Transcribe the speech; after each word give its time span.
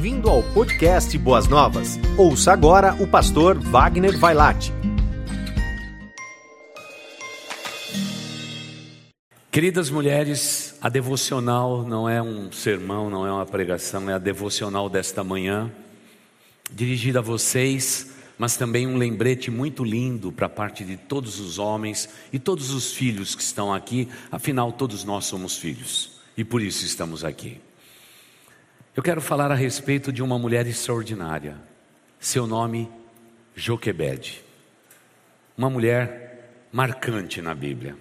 Bem-vindo 0.00 0.30
ao 0.30 0.42
podcast 0.42 1.18
Boas 1.18 1.46
Novas. 1.46 1.98
Ouça 2.16 2.54
agora 2.54 2.94
o 3.02 3.06
pastor 3.06 3.58
Wagner 3.58 4.18
Vailate. 4.18 4.72
Queridas 9.52 9.90
mulheres, 9.90 10.74
a 10.80 10.88
devocional 10.88 11.86
não 11.86 12.08
é 12.08 12.22
um 12.22 12.50
sermão, 12.50 13.10
não 13.10 13.26
é 13.26 13.30
uma 13.30 13.44
pregação, 13.44 14.08
é 14.08 14.14
a 14.14 14.18
devocional 14.18 14.88
desta 14.88 15.22
manhã, 15.22 15.70
dirigida 16.72 17.18
a 17.18 17.22
vocês, 17.22 18.10
mas 18.38 18.56
também 18.56 18.86
um 18.86 18.96
lembrete 18.96 19.50
muito 19.50 19.84
lindo 19.84 20.32
para 20.32 20.46
a 20.46 20.50
parte 20.50 20.82
de 20.82 20.96
todos 20.96 21.38
os 21.38 21.58
homens 21.58 22.08
e 22.32 22.38
todos 22.38 22.70
os 22.70 22.90
filhos 22.90 23.34
que 23.34 23.42
estão 23.42 23.70
aqui, 23.70 24.08
afinal, 24.32 24.72
todos 24.72 25.04
nós 25.04 25.26
somos 25.26 25.58
filhos 25.58 26.12
e 26.38 26.42
por 26.42 26.62
isso 26.62 26.86
estamos 26.86 27.22
aqui. 27.22 27.60
Eu 28.96 29.04
quero 29.04 29.20
falar 29.20 29.52
a 29.52 29.54
respeito 29.54 30.12
de 30.12 30.20
uma 30.20 30.36
mulher 30.36 30.66
extraordinária. 30.66 31.56
Seu 32.18 32.44
nome, 32.44 32.90
Joquebede. 33.54 34.44
Uma 35.56 35.70
mulher 35.70 36.66
marcante 36.72 37.40
na 37.40 37.54
Bíblia. 37.54 37.96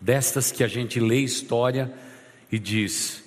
Destas 0.00 0.50
que 0.50 0.64
a 0.64 0.68
gente 0.68 0.98
lê 0.98 1.20
história 1.20 1.92
e 2.50 2.58
diz: 2.58 3.22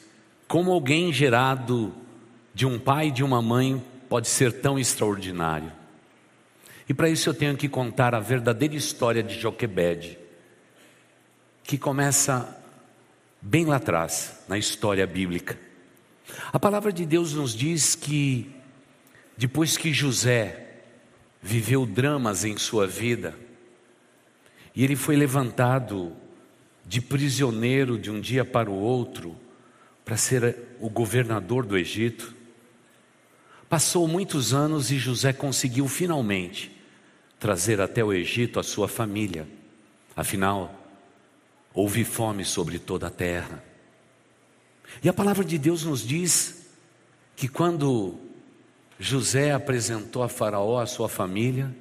como 0.45 0.71
alguém 0.71 1.13
gerado 1.13 1.93
de 2.53 2.65
um 2.65 2.77
pai 2.77 3.07
e 3.07 3.11
de 3.11 3.23
uma 3.23 3.41
mãe 3.41 3.81
pode 4.09 4.27
ser 4.27 4.51
tão 4.51 4.77
extraordinário? 4.77 5.71
E 6.87 6.93
para 6.93 7.09
isso 7.09 7.29
eu 7.29 7.33
tenho 7.33 7.55
que 7.55 7.69
contar 7.69 8.13
a 8.13 8.19
verdadeira 8.19 8.75
história 8.75 9.23
de 9.23 9.39
Joquebede, 9.39 10.17
que 11.63 11.77
começa 11.77 12.57
bem 13.41 13.65
lá 13.65 13.77
atrás, 13.77 14.43
na 14.49 14.57
história 14.57 15.07
bíblica. 15.07 15.68
A 16.51 16.59
palavra 16.59 16.91
de 16.91 17.05
Deus 17.05 17.33
nos 17.33 17.53
diz 17.53 17.95
que, 17.95 18.49
depois 19.37 19.77
que 19.77 19.93
José 19.93 20.81
viveu 21.41 21.85
dramas 21.85 22.43
em 22.43 22.57
sua 22.57 22.87
vida, 22.87 23.35
e 24.75 24.83
ele 24.83 24.95
foi 24.95 25.15
levantado 25.15 26.13
de 26.85 27.01
prisioneiro 27.01 27.97
de 27.97 28.09
um 28.09 28.19
dia 28.19 28.43
para 28.43 28.69
o 28.69 28.73
outro, 28.73 29.35
para 30.03 30.17
ser 30.17 30.57
o 30.79 30.89
governador 30.89 31.65
do 31.65 31.77
Egito, 31.77 32.35
passou 33.69 34.07
muitos 34.07 34.53
anos 34.53 34.89
e 34.89 34.97
José 34.97 35.31
conseguiu 35.31 35.87
finalmente 35.87 36.71
trazer 37.39 37.79
até 37.79 38.03
o 38.03 38.11
Egito 38.11 38.59
a 38.59 38.63
sua 38.63 38.87
família. 38.87 39.47
Afinal, 40.15 40.75
houve 41.73 42.03
fome 42.03 42.43
sobre 42.43 42.79
toda 42.79 43.07
a 43.07 43.11
terra. 43.11 43.63
E 45.03 45.09
a 45.09 45.13
palavra 45.13 45.45
de 45.45 45.57
Deus 45.57 45.83
nos 45.83 46.05
diz 46.05 46.67
que 47.35 47.47
quando 47.47 48.19
José 48.99 49.53
apresentou 49.53 50.23
a 50.23 50.29
Faraó 50.29 50.79
a 50.79 50.85
sua 50.85 51.07
família, 51.07 51.73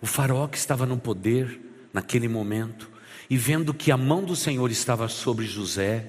o 0.00 0.06
Faraó 0.06 0.48
que 0.48 0.58
estava 0.58 0.84
no 0.84 0.98
poder 0.98 1.60
naquele 1.92 2.26
momento, 2.26 2.90
e 3.30 3.36
vendo 3.36 3.72
que 3.72 3.92
a 3.92 3.96
mão 3.96 4.24
do 4.24 4.34
Senhor 4.34 4.70
estava 4.70 5.08
sobre 5.08 5.46
José, 5.46 6.04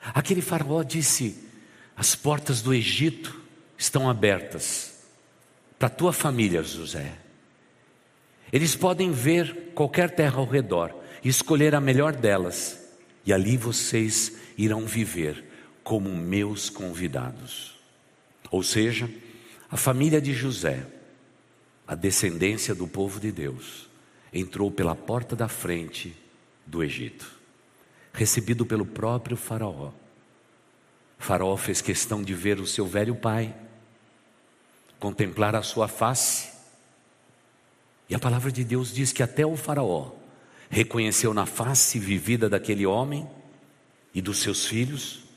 aquele 0.00 0.42
Faraó 0.42 0.82
disse: 0.82 1.38
As 1.96 2.16
portas 2.16 2.60
do 2.60 2.74
Egito 2.74 3.40
estão 3.78 4.10
abertas 4.10 5.04
para 5.78 5.88
tua 5.88 6.12
família, 6.12 6.62
José. 6.62 7.16
Eles 8.52 8.74
podem 8.74 9.12
ver 9.12 9.70
qualquer 9.74 10.10
terra 10.10 10.38
ao 10.38 10.46
redor 10.46 10.92
e 11.22 11.28
escolher 11.28 11.74
a 11.76 11.80
melhor 11.80 12.14
delas, 12.14 12.78
e 13.24 13.32
ali 13.32 13.56
vocês 13.56 14.36
irão 14.58 14.84
viver 14.84 15.49
como 15.82 16.14
meus 16.14 16.70
convidados. 16.70 17.78
Ou 18.50 18.62
seja, 18.62 19.10
a 19.70 19.76
família 19.76 20.20
de 20.20 20.32
José, 20.32 20.86
a 21.86 21.94
descendência 21.94 22.74
do 22.74 22.86
povo 22.86 23.20
de 23.20 23.30
Deus, 23.30 23.88
entrou 24.32 24.70
pela 24.70 24.94
porta 24.94 25.34
da 25.34 25.48
frente 25.48 26.16
do 26.66 26.82
Egito, 26.82 27.30
recebido 28.12 28.64
pelo 28.66 28.84
próprio 28.84 29.36
Faraó. 29.36 29.92
Faraó 31.18 31.56
fez 31.56 31.80
questão 31.80 32.22
de 32.22 32.34
ver 32.34 32.60
o 32.60 32.66
seu 32.66 32.86
velho 32.86 33.14
pai, 33.14 33.54
contemplar 34.98 35.54
a 35.54 35.62
sua 35.62 35.88
face, 35.88 36.50
e 38.08 38.14
a 38.14 38.18
palavra 38.18 38.50
de 38.50 38.64
Deus 38.64 38.92
diz 38.92 39.12
que 39.12 39.22
até 39.22 39.46
o 39.46 39.56
Faraó 39.56 40.12
reconheceu 40.68 41.32
na 41.32 41.46
face 41.46 41.98
vivida 41.98 42.48
daquele 42.48 42.84
homem 42.84 43.28
e 44.12 44.20
dos 44.20 44.40
seus 44.40 44.66
filhos 44.66 45.29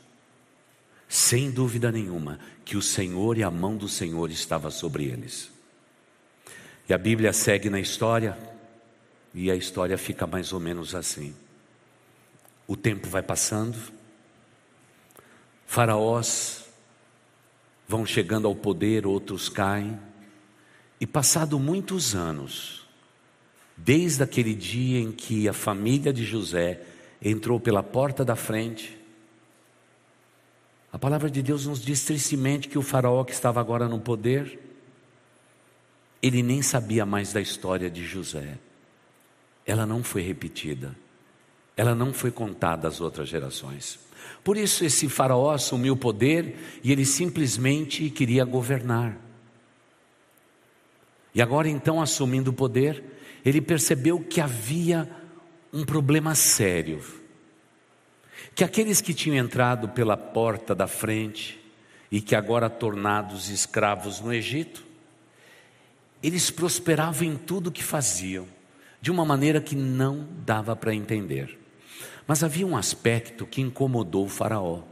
sem 1.13 1.51
dúvida 1.51 1.91
nenhuma, 1.91 2.39
que 2.65 2.75
o 2.75 2.81
Senhor 2.81 3.37
e 3.37 3.43
a 3.43 3.51
mão 3.51 3.77
do 3.77 3.87
Senhor 3.87 4.31
estava 4.31 4.71
sobre 4.71 5.03
eles. 5.03 5.51
E 6.89 6.93
a 6.93 6.97
Bíblia 6.97 7.31
segue 7.31 7.69
na 7.69 7.79
história, 7.79 8.35
e 9.31 9.51
a 9.51 9.55
história 9.55 9.95
fica 9.95 10.25
mais 10.25 10.51
ou 10.51 10.59
menos 10.59 10.95
assim. 10.95 11.35
O 12.65 12.75
tempo 12.75 13.07
vai 13.07 13.21
passando, 13.21 13.77
faraós 15.67 16.65
vão 17.87 18.07
chegando 18.07 18.47
ao 18.47 18.55
poder, 18.55 19.05
outros 19.05 19.49
caem, 19.49 19.99
e 20.99 21.05
passado 21.05 21.59
muitos 21.59 22.15
anos, 22.15 22.87
desde 23.77 24.23
aquele 24.23 24.55
dia 24.55 24.99
em 24.99 25.11
que 25.11 25.47
a 25.47 25.53
família 25.53 26.11
de 26.11 26.25
José 26.25 26.81
entrou 27.21 27.59
pela 27.59 27.83
porta 27.83 28.25
da 28.25 28.35
frente, 28.35 29.02
a 30.93 30.99
palavra 30.99 31.27
de 31.27 31.41
Deus 31.41 31.65
nos 31.65 31.81
diz 31.81 32.03
tristemente 32.05 32.67
que 32.67 32.77
o 32.77 32.83
faraó 32.83 33.23
que 33.23 33.31
estava 33.31 33.59
agora 33.59 33.87
no 33.87 33.99
poder, 33.99 34.59
ele 36.21 36.43
nem 36.43 36.61
sabia 36.61 37.03
mais 37.03 37.33
da 37.33 37.41
história 37.41 37.89
de 37.89 38.05
José. 38.05 38.59
Ela 39.65 39.87
não 39.87 40.03
foi 40.03 40.21
repetida. 40.21 40.95
Ela 41.75 41.95
não 41.95 42.13
foi 42.13 42.29
contada 42.29 42.87
às 42.87 43.01
outras 43.01 43.27
gerações. 43.27 43.97
Por 44.43 44.55
isso 44.55 44.85
esse 44.85 45.09
faraó 45.09 45.49
assumiu 45.49 45.95
o 45.95 45.97
poder 45.97 46.79
e 46.83 46.91
ele 46.91 47.07
simplesmente 47.07 48.11
queria 48.11 48.45
governar. 48.45 49.17
E 51.33 51.41
agora 51.41 51.67
então 51.67 52.03
assumindo 52.03 52.51
o 52.51 52.53
poder, 52.53 53.03
ele 53.43 53.59
percebeu 53.59 54.19
que 54.19 54.39
havia 54.39 55.09
um 55.73 55.83
problema 55.83 56.35
sério 56.35 57.01
que 58.55 58.63
aqueles 58.63 59.01
que 59.01 59.13
tinham 59.13 59.43
entrado 59.43 59.89
pela 59.89 60.15
porta 60.15 60.75
da 60.75 60.87
frente 60.87 61.59
e 62.11 62.21
que 62.21 62.35
agora 62.35 62.69
tornados 62.69 63.49
escravos 63.49 64.19
no 64.19 64.31
Egito, 64.31 64.85
eles 66.21 66.51
prosperavam 66.51 67.27
em 67.27 67.35
tudo 67.35 67.71
que 67.71 67.83
faziam, 67.83 68.47
de 69.01 69.11
uma 69.11 69.25
maneira 69.25 69.59
que 69.59 69.75
não 69.75 70.27
dava 70.45 70.75
para 70.75 70.93
entender. 70.93 71.59
Mas 72.27 72.43
havia 72.43 72.65
um 72.65 72.77
aspecto 72.77 73.45
que 73.45 73.59
incomodou 73.59 74.25
o 74.25 74.29
Faraó. 74.29 74.83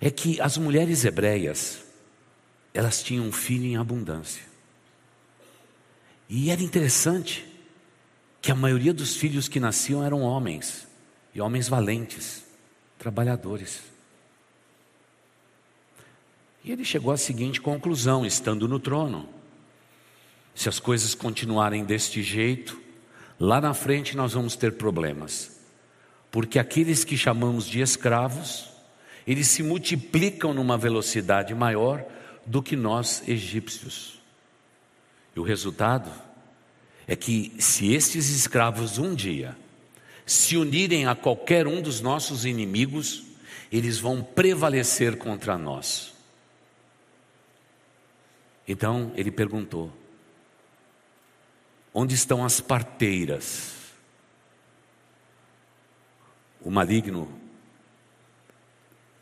É 0.00 0.10
que 0.10 0.40
as 0.40 0.56
mulheres 0.56 1.04
hebreias, 1.04 1.84
elas 2.72 3.02
tinham 3.02 3.26
um 3.26 3.32
filho 3.32 3.66
em 3.66 3.76
abundância. 3.76 4.42
E 6.28 6.50
era 6.50 6.62
interessante 6.62 7.46
que 8.40 8.50
a 8.50 8.54
maioria 8.54 8.92
dos 8.92 9.14
filhos 9.14 9.46
que 9.46 9.60
nasciam 9.60 10.04
eram 10.04 10.22
homens, 10.22 10.88
e 11.34 11.40
homens 11.40 11.68
valentes 11.68 12.44
trabalhadores. 12.98 13.82
E 16.64 16.72
ele 16.72 16.84
chegou 16.84 17.12
à 17.12 17.16
seguinte 17.16 17.60
conclusão, 17.60 18.24
estando 18.24 18.66
no 18.66 18.80
trono: 18.80 19.28
se 20.54 20.68
as 20.68 20.80
coisas 20.80 21.14
continuarem 21.14 21.84
deste 21.84 22.22
jeito, 22.22 22.80
lá 23.38 23.60
na 23.60 23.74
frente 23.74 24.16
nós 24.16 24.32
vamos 24.32 24.56
ter 24.56 24.72
problemas, 24.72 25.60
porque 26.30 26.58
aqueles 26.58 27.04
que 27.04 27.16
chamamos 27.16 27.66
de 27.66 27.80
escravos, 27.80 28.70
eles 29.26 29.48
se 29.48 29.62
multiplicam 29.62 30.54
numa 30.54 30.78
velocidade 30.78 31.54
maior 31.54 32.04
do 32.46 32.62
que 32.62 32.76
nós 32.76 33.22
egípcios. 33.28 34.20
E 35.36 35.40
o 35.40 35.42
resultado 35.42 36.10
é 37.06 37.14
que, 37.14 37.52
se 37.58 37.92
estes 37.92 38.30
escravos 38.30 38.98
um 38.98 39.14
dia 39.14 39.56
se 40.26 40.56
unirem 40.56 41.06
a 41.06 41.14
qualquer 41.14 41.66
um 41.66 41.82
dos 41.82 42.00
nossos 42.00 42.44
inimigos, 42.44 43.24
eles 43.70 43.98
vão 43.98 44.22
prevalecer 44.22 45.18
contra 45.18 45.58
nós. 45.58 46.14
Então 48.66 49.12
ele 49.14 49.30
perguntou: 49.30 49.92
Onde 51.92 52.14
estão 52.14 52.44
as 52.44 52.60
parteiras? 52.60 53.74
O 56.60 56.70
maligno 56.70 57.30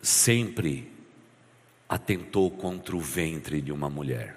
sempre 0.01 0.91
atentou 1.89 2.51
contra 2.51 2.97
o 2.97 3.01
ventre 3.01 3.61
de 3.61 3.73
uma 3.73 3.91
mulher. 3.91 4.37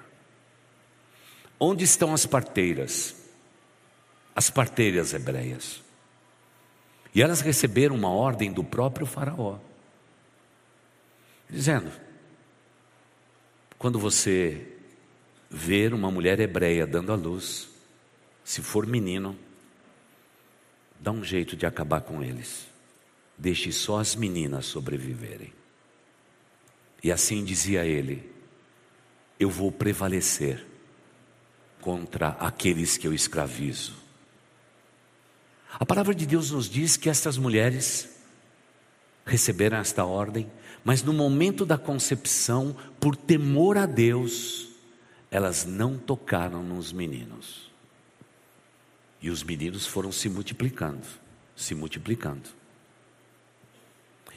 Onde 1.59 1.83
estão 1.83 2.13
as 2.13 2.25
parteiras? 2.25 3.15
As 4.35 4.49
parteiras 4.49 5.13
hebreias. 5.13 5.84
E 7.15 7.21
elas 7.21 7.39
receberam 7.39 7.95
uma 7.95 8.09
ordem 8.09 8.51
do 8.51 8.61
próprio 8.61 9.05
Faraó, 9.07 9.57
dizendo: 11.49 11.89
quando 13.77 13.97
você 13.97 14.67
ver 15.49 15.93
uma 15.93 16.11
mulher 16.11 16.41
hebreia 16.41 16.85
dando 16.85 17.13
à 17.13 17.15
luz, 17.15 17.69
se 18.43 18.61
for 18.61 18.85
menino, 18.85 19.39
dá 20.99 21.11
um 21.11 21.23
jeito 21.23 21.55
de 21.55 21.65
acabar 21.65 22.01
com 22.01 22.21
eles. 22.21 22.67
Deixe 23.37 23.71
só 23.71 23.99
as 23.99 24.13
meninas 24.15 24.65
sobreviverem. 24.65 25.53
E 27.01 27.13
assim 27.13 27.45
dizia 27.45 27.85
ele: 27.85 28.29
Eu 29.39 29.49
vou 29.49 29.71
prevalecer 29.71 30.65
contra 31.79 32.29
aqueles 32.29 32.97
que 32.97 33.07
eu 33.07 33.13
escravizo. 33.13 34.04
A 35.79 35.85
palavra 35.85 36.15
de 36.15 36.25
Deus 36.25 36.51
nos 36.51 36.69
diz 36.69 36.95
que 36.95 37.09
estas 37.09 37.37
mulheres 37.37 38.09
receberam 39.25 39.77
esta 39.77 40.05
ordem, 40.05 40.49
mas 40.83 41.03
no 41.03 41.11
momento 41.11 41.65
da 41.65 41.77
concepção, 41.77 42.75
por 42.99 43.15
temor 43.15 43.77
a 43.77 43.85
Deus, 43.85 44.69
elas 45.29 45.65
não 45.65 45.97
tocaram 45.97 46.63
nos 46.63 46.93
meninos. 46.93 47.71
E 49.21 49.29
os 49.29 49.43
meninos 49.43 49.85
foram 49.85 50.11
se 50.11 50.29
multiplicando, 50.29 51.05
se 51.55 51.75
multiplicando. 51.75 52.49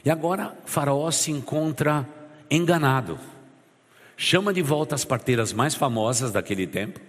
E 0.03 0.09
agora 0.09 0.57
Faraó 0.65 1.09
se 1.11 1.31
encontra 1.31 2.07
enganado. 2.49 3.17
Chama 4.17 4.53
de 4.53 4.61
volta 4.61 4.95
as 4.95 5.05
parteiras 5.05 5.53
mais 5.53 5.75
famosas 5.75 6.31
daquele 6.31 6.67
tempo, 6.67 6.99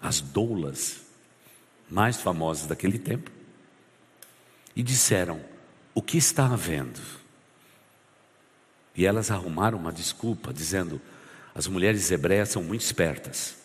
as 0.00 0.20
doulas 0.20 1.07
mais 1.90 2.16
famosas 2.16 2.66
daquele 2.66 2.98
tempo, 2.98 3.30
e 4.74 4.82
disseram: 4.82 5.40
O 5.94 6.02
que 6.02 6.16
está 6.16 6.46
havendo? 6.46 7.00
E 8.94 9.06
elas 9.06 9.30
arrumaram 9.30 9.78
uma 9.78 9.92
desculpa, 9.92 10.52
dizendo: 10.52 11.00
As 11.54 11.66
mulheres 11.66 12.10
hebreias 12.10 12.48
são 12.48 12.62
muito 12.62 12.82
espertas. 12.82 13.56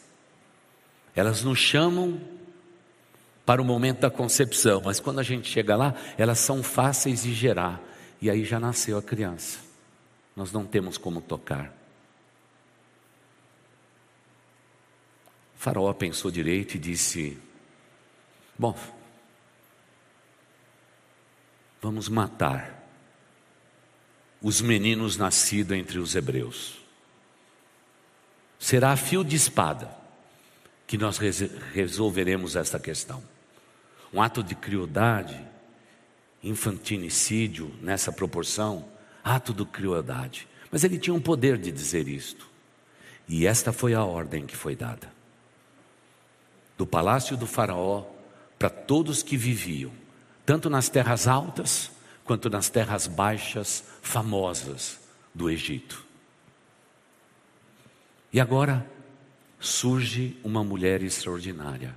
Elas 1.16 1.44
nos 1.44 1.60
chamam 1.60 2.20
para 3.46 3.62
o 3.62 3.66
momento 3.66 4.00
da 4.00 4.10
concepção, 4.10 4.82
mas 4.84 5.00
quando 5.00 5.20
a 5.20 5.24
gente 5.24 5.50
chega 5.50 5.76
lá, 5.76 5.94
elas 6.18 6.40
são 6.40 6.64
fáceis 6.64 7.24
de 7.24 7.34
gerar. 7.34 7.82
E 8.22 8.30
aí 8.30 8.46
já 8.46 8.60
nasceu 8.60 8.98
a 8.98 9.02
criança. 9.02 9.60
Nós 10.36 10.52
não 10.52 10.66
temos 10.66 10.98
como 10.98 11.22
tocar. 11.22 11.84
faraó 15.64 15.94
pensou 15.94 16.30
direito 16.30 16.76
e 16.76 16.80
disse: 16.80 17.38
Bom, 18.58 18.78
vamos 21.82 22.08
matar 22.08 22.84
os 24.42 24.62
meninos 24.62 25.18
nascidos 25.18 25.76
entre 25.76 25.98
os 25.98 26.16
hebreus. 26.16 26.78
Será 28.60 28.92
a 28.92 28.98
fio 28.98 29.24
de 29.24 29.36
espada 29.36 29.90
que 30.86 30.98
nós 30.98 31.18
resolveremos 31.18 32.56
esta 32.56 32.80
questão. 32.80 33.24
Um 34.14 34.22
ato 34.22 34.44
de 34.44 34.54
crueldade, 34.54 35.44
infantinicídio 36.44 37.74
nessa 37.82 38.12
proporção, 38.12 38.88
ato 39.24 39.54
de 39.54 39.66
crueldade. 39.66 40.48
Mas 40.70 40.84
ele 40.84 41.00
tinha 41.00 41.14
um 41.14 41.22
poder 41.22 41.58
de 41.58 41.72
dizer 41.72 42.08
isto. 42.08 42.48
E 43.28 43.48
esta 43.48 43.72
foi 43.74 43.94
a 43.94 44.04
ordem 44.04 44.46
que 44.46 44.56
foi 44.56 44.76
dada. 44.76 45.12
Do 46.78 46.86
palácio 46.86 47.36
do 47.36 47.48
Faraó 47.48 48.13
para 48.64 48.70
todos 48.70 49.22
que 49.22 49.36
viviam, 49.36 49.92
tanto 50.46 50.70
nas 50.70 50.88
terras 50.88 51.28
altas 51.28 51.92
quanto 52.24 52.50
nas 52.50 52.70
terras 52.70 53.08
baixas 53.08 53.84
famosas 54.02 55.02
do 55.36 55.50
Egito. 55.50 56.06
E 58.32 58.40
agora 58.40 58.90
surge 59.60 60.38
uma 60.46 60.64
mulher 60.64 61.04
extraordinária, 61.04 61.94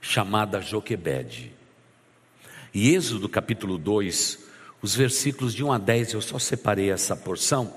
chamada 0.00 0.60
Joquebede. 0.60 1.52
E 2.72 2.94
Êxodo 2.94 3.28
capítulo 3.28 3.76
2, 3.76 4.46
os 4.80 4.94
versículos 4.94 5.52
de 5.52 5.64
1 5.64 5.72
a 5.72 5.78
10, 5.78 6.12
eu 6.12 6.22
só 6.22 6.38
separei 6.38 6.88
essa 6.88 7.16
porção, 7.16 7.74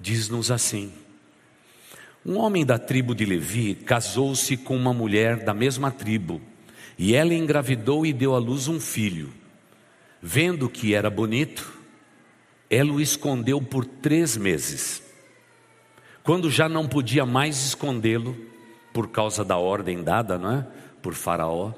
diz-nos 0.00 0.50
assim: 0.50 0.94
Um 2.24 2.38
homem 2.38 2.64
da 2.64 2.78
tribo 2.78 3.14
de 3.14 3.26
Levi 3.26 3.74
casou-se 3.74 4.56
com 4.56 4.74
uma 4.74 4.94
mulher 4.94 5.44
da 5.44 5.52
mesma 5.52 5.90
tribo, 5.90 6.40
e 6.98 7.14
ela 7.14 7.32
engravidou 7.32 8.04
e 8.04 8.12
deu 8.12 8.34
à 8.34 8.38
luz 8.38 8.66
um 8.66 8.80
filho. 8.80 9.32
Vendo 10.20 10.68
que 10.68 10.94
era 10.94 11.08
bonito, 11.08 11.78
ela 12.68 12.92
o 12.92 13.00
escondeu 13.00 13.62
por 13.62 13.84
três 13.84 14.36
meses. 14.36 15.02
Quando 16.24 16.50
já 16.50 16.68
não 16.68 16.88
podia 16.88 17.24
mais 17.24 17.64
escondê-lo, 17.64 18.36
por 18.92 19.08
causa 19.08 19.44
da 19.44 19.56
ordem 19.56 20.02
dada, 20.02 20.36
não 20.36 20.52
é? 20.52 20.66
Por 21.00 21.14
Faraó, 21.14 21.72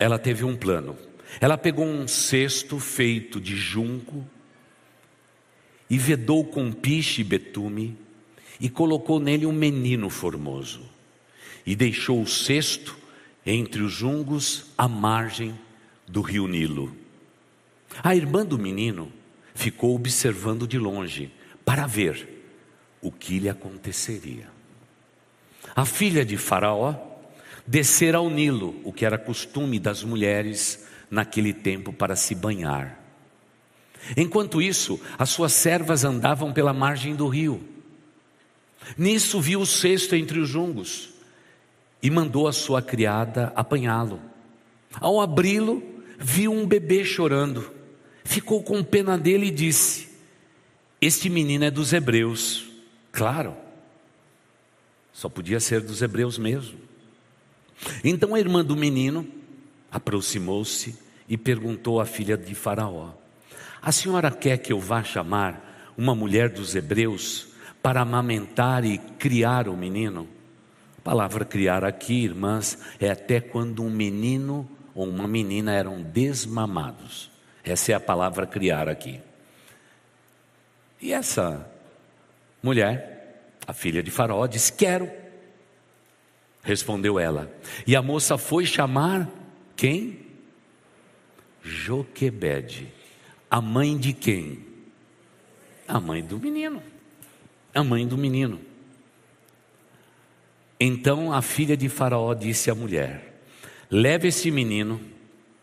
ela 0.00 0.18
teve 0.18 0.44
um 0.44 0.56
plano. 0.56 0.96
Ela 1.40 1.56
pegou 1.56 1.86
um 1.86 2.08
cesto 2.08 2.80
feito 2.80 3.40
de 3.40 3.54
junco 3.54 4.26
e 5.88 5.96
vedou 5.96 6.44
com 6.44 6.72
piche 6.72 7.20
e 7.20 7.24
betume 7.24 7.96
e 8.60 8.68
colocou 8.68 9.20
nele 9.20 9.46
um 9.46 9.52
menino 9.52 10.10
formoso 10.10 10.82
e 11.64 11.76
deixou 11.76 12.20
o 12.20 12.26
cesto 12.26 12.99
entre 13.44 13.82
os 13.82 13.92
jungos 13.92 14.66
à 14.76 14.86
margem 14.86 15.58
do 16.06 16.20
rio 16.20 16.46
Nilo. 16.46 16.94
A 18.02 18.14
irmã 18.14 18.44
do 18.44 18.58
menino 18.58 19.12
ficou 19.54 19.94
observando 19.94 20.66
de 20.66 20.78
longe 20.78 21.32
para 21.64 21.86
ver 21.86 22.28
o 23.00 23.10
que 23.10 23.38
lhe 23.38 23.48
aconteceria. 23.48 24.48
A 25.74 25.84
filha 25.84 26.24
de 26.24 26.36
Faraó 26.36 26.94
descer 27.66 28.14
ao 28.14 28.28
Nilo, 28.28 28.80
o 28.84 28.92
que 28.92 29.04
era 29.04 29.18
costume 29.18 29.78
das 29.78 30.02
mulheres 30.02 30.86
naquele 31.10 31.52
tempo 31.52 31.92
para 31.92 32.16
se 32.16 32.34
banhar. 32.34 32.98
Enquanto 34.16 34.62
isso, 34.62 35.00
as 35.18 35.30
suas 35.30 35.52
servas 35.52 36.04
andavam 36.04 36.52
pela 36.52 36.72
margem 36.72 37.14
do 37.14 37.28
rio. 37.28 37.62
Nisso 38.96 39.40
viu 39.40 39.60
o 39.60 39.66
cesto 39.66 40.16
entre 40.16 40.40
os 40.40 40.48
jungos 40.48 41.19
e 42.02 42.10
mandou 42.10 42.48
a 42.48 42.52
sua 42.52 42.80
criada 42.80 43.52
apanhá-lo. 43.54 44.20
Ao 44.94 45.20
abri-lo, 45.20 45.82
viu 46.18 46.52
um 46.52 46.66
bebê 46.66 47.04
chorando, 47.04 47.70
ficou 48.24 48.62
com 48.62 48.82
pena 48.82 49.16
dele 49.16 49.46
e 49.46 49.50
disse: 49.50 50.08
Este 51.00 51.28
menino 51.28 51.64
é 51.64 51.70
dos 51.70 51.92
hebreus. 51.92 52.68
Claro, 53.12 53.56
só 55.12 55.28
podia 55.28 55.60
ser 55.60 55.80
dos 55.80 56.00
hebreus 56.02 56.38
mesmo. 56.38 56.78
Então 58.04 58.34
a 58.34 58.40
irmã 58.40 58.64
do 58.64 58.76
menino 58.76 59.26
aproximou-se 59.90 60.96
e 61.28 61.36
perguntou 61.36 62.00
à 62.00 62.06
filha 62.06 62.36
de 62.36 62.54
Faraó: 62.54 63.10
A 63.80 63.92
senhora 63.92 64.30
quer 64.30 64.58
que 64.58 64.72
eu 64.72 64.80
vá 64.80 65.02
chamar 65.02 65.92
uma 65.96 66.14
mulher 66.14 66.48
dos 66.48 66.74
hebreus 66.74 67.48
para 67.82 68.00
amamentar 68.00 68.84
e 68.84 68.98
criar 68.98 69.68
o 69.68 69.76
menino? 69.76 70.28
A 71.00 71.02
palavra 71.02 71.46
criar 71.46 71.82
aqui, 71.82 72.24
irmãs, 72.24 72.76
é 73.00 73.10
até 73.10 73.40
quando 73.40 73.82
um 73.82 73.88
menino 73.88 74.68
ou 74.94 75.08
uma 75.08 75.26
menina 75.26 75.72
eram 75.72 76.02
desmamados. 76.02 77.30
Essa 77.64 77.92
é 77.92 77.94
a 77.94 78.00
palavra 78.00 78.46
criar 78.46 78.86
aqui. 78.86 79.18
E 81.00 81.10
essa 81.10 81.66
mulher, 82.62 83.54
a 83.66 83.72
filha 83.72 84.02
de 84.02 84.10
Faraó, 84.10 84.46
disse: 84.46 84.74
Quero. 84.74 85.10
Respondeu 86.62 87.18
ela. 87.18 87.50
E 87.86 87.96
a 87.96 88.02
moça 88.02 88.36
foi 88.36 88.66
chamar 88.66 89.26
quem? 89.74 90.26
Joquebede. 91.62 92.92
A 93.50 93.62
mãe 93.62 93.96
de 93.96 94.12
quem? 94.12 94.66
A 95.88 95.98
mãe 95.98 96.22
do 96.22 96.38
menino. 96.38 96.82
A 97.74 97.82
mãe 97.82 98.06
do 98.06 98.18
menino. 98.18 98.69
Então 100.80 101.30
a 101.30 101.42
filha 101.42 101.76
de 101.76 101.90
Faraó 101.90 102.32
disse 102.32 102.70
à 102.70 102.74
mulher: 102.74 103.42
Leve 103.90 104.28
esse 104.28 104.50
menino, 104.50 104.98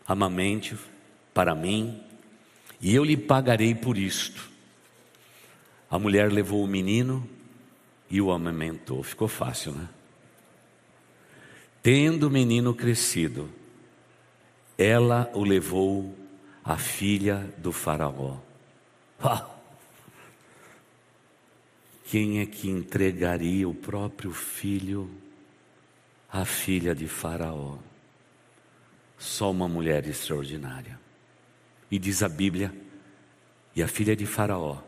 amamente, 0.06 0.76
para 1.34 1.56
mim, 1.56 2.00
e 2.80 2.94
eu 2.94 3.02
lhe 3.02 3.16
pagarei 3.16 3.74
por 3.74 3.98
isto. 3.98 4.48
A 5.90 5.98
mulher 5.98 6.30
levou 6.30 6.62
o 6.62 6.68
menino 6.68 7.28
e 8.08 8.20
o 8.20 8.30
amamentou. 8.30 9.02
Ficou 9.02 9.26
fácil, 9.26 9.72
né? 9.72 9.88
Tendo 11.82 12.28
o 12.28 12.30
menino 12.30 12.74
crescido, 12.74 13.48
ela 14.76 15.28
o 15.34 15.42
levou 15.42 16.14
à 16.62 16.76
filha 16.76 17.52
do 17.56 17.72
Faraó. 17.72 18.36
Ah! 19.20 19.57
Quem 22.10 22.40
é 22.40 22.46
que 22.46 22.68
entregaria 22.68 23.68
o 23.68 23.74
próprio 23.74 24.32
filho 24.32 25.10
à 26.30 26.44
filha 26.44 26.94
de 26.94 27.06
Faraó? 27.06 27.78
só 29.18 29.50
uma 29.50 29.68
mulher 29.68 30.06
extraordinária. 30.06 30.98
E 31.90 31.98
diz 31.98 32.22
a 32.22 32.28
Bíblia: 32.28 32.72
e 33.74 33.82
a 33.82 33.88
filha 33.88 34.14
de 34.14 34.24
Faraó 34.24 34.80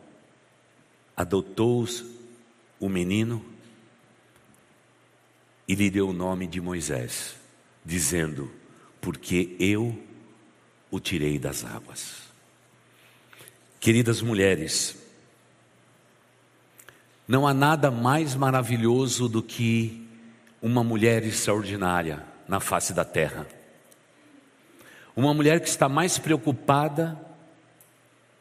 adotou 1.16 1.86
o 2.78 2.88
menino 2.88 3.44
e 5.66 5.74
lhe 5.74 5.90
deu 5.90 6.08
o 6.08 6.12
nome 6.12 6.46
de 6.46 6.60
Moisés, 6.60 7.34
dizendo: 7.84 8.50
Porque 9.00 9.56
eu 9.58 9.98
o 10.90 11.00
tirei 11.00 11.38
das 11.38 11.64
águas. 11.64 12.30
Queridas 13.80 14.20
mulheres, 14.20 14.99
não 17.30 17.46
há 17.46 17.54
nada 17.54 17.92
mais 17.92 18.34
maravilhoso 18.34 19.28
do 19.28 19.40
que 19.40 20.04
uma 20.60 20.82
mulher 20.82 21.24
extraordinária 21.24 22.24
na 22.48 22.58
face 22.58 22.92
da 22.92 23.04
terra. 23.04 23.46
Uma 25.14 25.32
mulher 25.32 25.60
que 25.60 25.68
está 25.68 25.88
mais 25.88 26.18
preocupada 26.18 27.16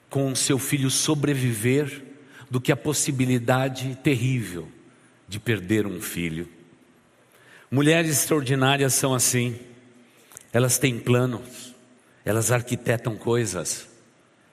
com 0.10 0.34
seu 0.34 0.58
filho 0.58 0.89
sobreviver 0.89 2.03
do 2.50 2.60
que 2.60 2.72
a 2.72 2.75
possibilidade 2.75 3.96
terrível 4.01 4.67
de 5.27 5.39
perder 5.39 5.86
um 5.86 6.01
filho. 6.01 6.50
Mulheres 7.69 8.10
extraordinárias 8.10 8.96
são 8.96 9.13
assim, 9.13 9.60
elas 10.51 10.79
têm 10.79 10.98
planos, 10.98 11.75
elas 12.25 12.51
arquitetam 12.51 13.15
coisas, 13.15 13.88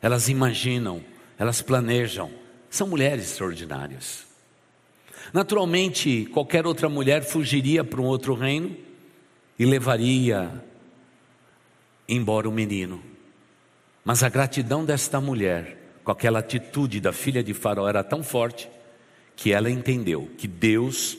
elas 0.02 0.28
imaginam, 0.28 1.02
elas 1.38 1.62
planejam, 1.62 2.30
são 2.68 2.86
mulheres 2.86 3.30
extraordinárias. 3.30 4.25
Naturalmente, 5.32 6.26
qualquer 6.26 6.66
outra 6.66 6.88
mulher 6.88 7.24
fugiria 7.24 7.82
para 7.82 8.00
um 8.00 8.04
outro 8.04 8.34
reino 8.34 8.76
e 9.58 9.64
levaria 9.64 10.62
embora 12.08 12.48
o 12.48 12.52
menino. 12.52 13.02
Mas 14.04 14.22
a 14.22 14.28
gratidão 14.28 14.84
desta 14.84 15.20
mulher, 15.20 15.76
com 16.04 16.12
aquela 16.12 16.38
atitude 16.38 17.00
da 17.00 17.12
filha 17.12 17.42
de 17.42 17.52
Faraó, 17.52 17.88
era 17.88 18.04
tão 18.04 18.22
forte 18.22 18.68
que 19.34 19.52
ela 19.52 19.70
entendeu 19.70 20.30
que 20.38 20.46
Deus 20.46 21.18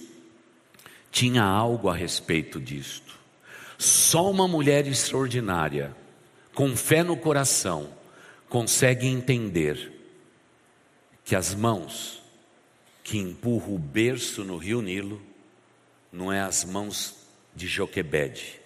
tinha 1.11 1.43
algo 1.43 1.89
a 1.89 1.95
respeito 1.95 2.59
disto. 2.59 3.17
Só 3.77 4.31
uma 4.31 4.47
mulher 4.47 4.87
extraordinária, 4.87 5.95
com 6.53 6.75
fé 6.75 7.03
no 7.03 7.15
coração, 7.17 7.89
consegue 8.49 9.05
entender 9.05 9.93
que 11.23 11.35
as 11.35 11.53
mãos 11.53 12.23
que 13.07 13.17
empurram 13.17 13.73
o 13.73 13.79
berço 13.79 14.43
no 14.43 14.57
rio 14.57 14.81
Nilo 14.81 15.21
não 16.11 16.29
é 16.29 16.41
as 16.41 16.65
mãos 16.65 17.15
de 17.55 17.65
Joquebede, 17.65 18.59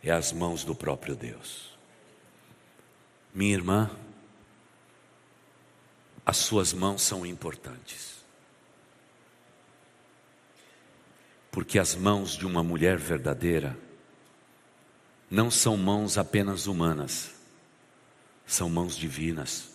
é 0.00 0.12
as 0.12 0.32
mãos 0.32 0.62
do 0.62 0.76
próprio 0.76 1.16
Deus. 1.16 1.76
Minha 3.34 3.52
irmã, 3.52 3.90
as 6.24 6.36
suas 6.36 6.72
mãos 6.72 7.02
são 7.02 7.26
importantes. 7.26 8.14
Porque 11.50 11.76
as 11.76 11.96
mãos 11.96 12.36
de 12.36 12.46
uma 12.46 12.62
mulher 12.62 12.96
verdadeira 12.96 13.76
não 15.28 15.50
são 15.50 15.76
mãos 15.76 16.16
apenas 16.16 16.68
humanas, 16.68 17.34
são 18.46 18.70
mãos 18.70 18.96
divinas. 18.96 19.73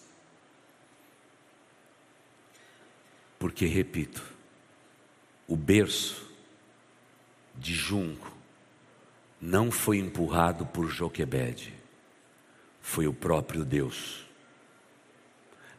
Porque, 3.40 3.66
repito, 3.66 4.22
o 5.48 5.56
berço 5.56 6.30
de 7.56 7.74
junco 7.74 8.38
não 9.42 9.72
foi 9.72 9.98
empurrado 9.98 10.66
por 10.66 10.90
Joquebede, 10.90 11.74
foi 12.82 13.08
o 13.08 13.14
próprio 13.14 13.64
Deus. 13.64 14.26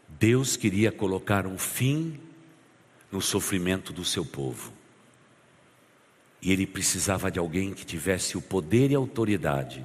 Deus 0.09 0.57
queria 0.57 0.91
colocar 0.91 1.47
um 1.47 1.59
fim 1.59 2.19
no 3.13 3.21
sofrimento 3.21 3.93
do 3.93 4.05
seu 4.05 4.25
povo. 4.25 4.73
E 6.43 6.51
ele 6.51 6.67
precisava 6.67 7.31
de 7.31 7.39
alguém 7.39 7.75
que 7.75 7.85
tivesse 7.85 8.37
o 8.37 8.43
poder 8.43 8.91
e 8.91 8.95
a 8.95 8.99
autoridade, 8.99 9.85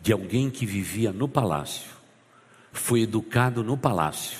de 0.00 0.12
alguém 0.12 0.48
que 0.48 0.64
vivia 0.64 1.12
no 1.12 1.28
palácio, 1.28 1.90
foi 2.72 3.02
educado 3.02 3.64
no 3.64 3.76
palácio, 3.76 4.38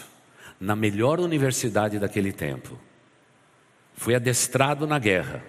na 0.60 0.76
melhor 0.76 1.18
universidade 1.18 1.98
daquele 1.98 2.32
tempo, 2.32 2.78
foi 3.94 4.14
adestrado 4.14 4.86
na 4.86 4.98
guerra 4.98 5.42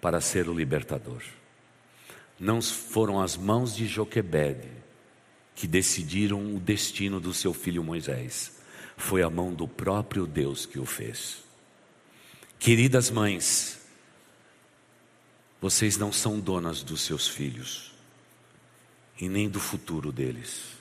para 0.00 0.20
ser 0.20 0.48
o 0.48 0.54
libertador. 0.54 1.22
Não 2.40 2.60
foram 2.62 3.20
as 3.20 3.36
mãos 3.36 3.76
de 3.76 3.86
Joquebede 3.86 4.70
que 5.54 5.66
decidiram 5.66 6.56
o 6.56 6.58
destino 6.58 7.20
do 7.20 7.32
seu 7.34 7.52
filho 7.52 7.84
Moisés, 7.84 8.60
foi 8.96 9.22
a 9.22 9.30
mão 9.30 9.52
do 9.52 9.68
próprio 9.68 10.26
Deus 10.26 10.66
que 10.66 10.78
o 10.78 10.86
fez. 10.86 11.44
Queridas 12.58 13.10
mães, 13.10 13.80
vocês 15.60 15.96
não 15.96 16.12
são 16.12 16.40
donas 16.40 16.82
dos 16.82 17.02
seus 17.02 17.28
filhos 17.28 17.92
e 19.20 19.28
nem 19.28 19.48
do 19.48 19.60
futuro 19.60 20.10
deles. 20.10 20.72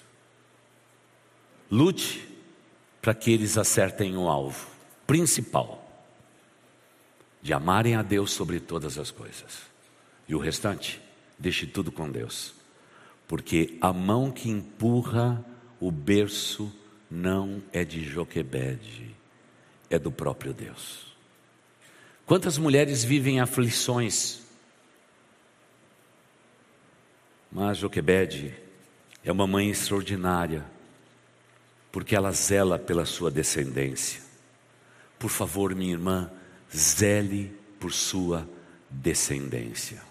Lute 1.69 2.32
para 3.03 3.13
que 3.13 3.29
eles 3.29 3.57
acertem 3.57 4.15
o 4.15 4.29
alvo 4.29 4.65
principal 5.05 5.83
de 7.41 7.51
amarem 7.51 7.95
a 7.95 8.01
Deus 8.01 8.31
sobre 8.31 8.61
todas 8.61 8.97
as 8.97 9.11
coisas. 9.11 9.63
E 10.25 10.33
o 10.33 10.39
restante, 10.39 11.01
deixe 11.37 11.67
tudo 11.67 11.91
com 11.91 12.09
Deus. 12.09 12.53
Porque 13.27 13.77
a 13.81 13.91
mão 13.91 14.31
que 14.31 14.49
empurra 14.49 15.43
o 15.81 15.91
berço 15.91 16.73
não 17.11 17.61
é 17.73 17.83
de 17.83 18.05
Joquebede, 18.05 19.13
é 19.89 19.99
do 19.99 20.09
próprio 20.09 20.53
Deus. 20.53 21.13
Quantas 22.25 22.57
mulheres 22.57 23.03
vivem 23.03 23.41
aflições? 23.41 24.43
Mas 27.51 27.79
Joquebede 27.79 28.55
é 29.25 29.31
uma 29.31 29.45
mãe 29.45 29.69
extraordinária, 29.69 30.65
porque 31.93 32.15
ela 32.15 32.31
zela 32.31 32.79
pela 32.79 33.05
sua 33.05 33.29
descendência. 33.29 34.19
Por 35.19 35.29
favor, 35.29 35.75
minha 35.75 35.91
irmã, 35.93 36.31
zele 36.75 37.55
por 37.79 37.93
sua 37.93 38.49
descendência. 38.89 40.01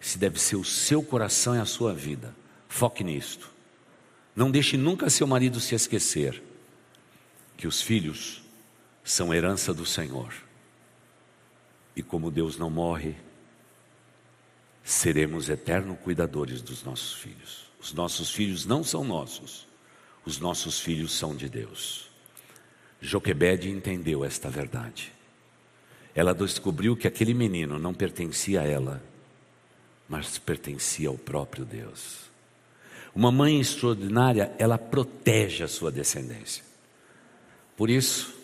Se 0.00 0.18
deve 0.18 0.40
ser 0.40 0.56
o 0.56 0.64
seu 0.64 1.00
coração 1.00 1.54
e 1.54 1.60
a 1.60 1.64
sua 1.64 1.94
vida. 1.94 2.34
Foque 2.68 3.04
nisto. 3.04 3.48
Não 4.34 4.50
deixe 4.50 4.76
nunca 4.76 5.08
seu 5.08 5.28
marido 5.28 5.60
se 5.60 5.76
esquecer 5.76 6.42
que 7.56 7.68
os 7.68 7.80
filhos 7.80 8.42
são 9.04 9.32
herança 9.32 9.72
do 9.72 9.86
Senhor. 9.86 10.34
E 11.94 12.02
como 12.02 12.32
Deus 12.32 12.58
não 12.58 12.68
morre, 12.68 13.14
seremos 14.82 15.48
eternos 15.48 16.00
cuidadores 16.02 16.60
dos 16.60 16.82
nossos 16.82 17.14
filhos. 17.14 17.66
Os 17.80 17.92
nossos 17.92 18.32
filhos 18.32 18.66
não 18.66 18.82
são 18.82 19.04
nossos, 19.04 19.68
os 20.24 20.38
nossos 20.38 20.80
filhos 20.80 21.12
são 21.12 21.34
de 21.36 21.48
Deus. 21.48 22.08
Joquebede 23.00 23.68
entendeu 23.70 24.24
esta 24.24 24.48
verdade. 24.48 25.12
Ela 26.14 26.34
descobriu 26.34 26.96
que 26.96 27.06
aquele 27.06 27.34
menino 27.34 27.78
não 27.78 27.92
pertencia 27.92 28.62
a 28.62 28.64
ela, 28.64 29.02
mas 30.08 30.38
pertencia 30.38 31.08
ao 31.08 31.18
próprio 31.18 31.64
Deus. 31.64 32.30
Uma 33.14 33.30
mãe 33.30 33.60
extraordinária, 33.60 34.52
ela 34.58 34.78
protege 34.78 35.62
a 35.62 35.68
sua 35.68 35.90
descendência. 35.92 36.64
Por 37.76 37.90
isso, 37.90 38.34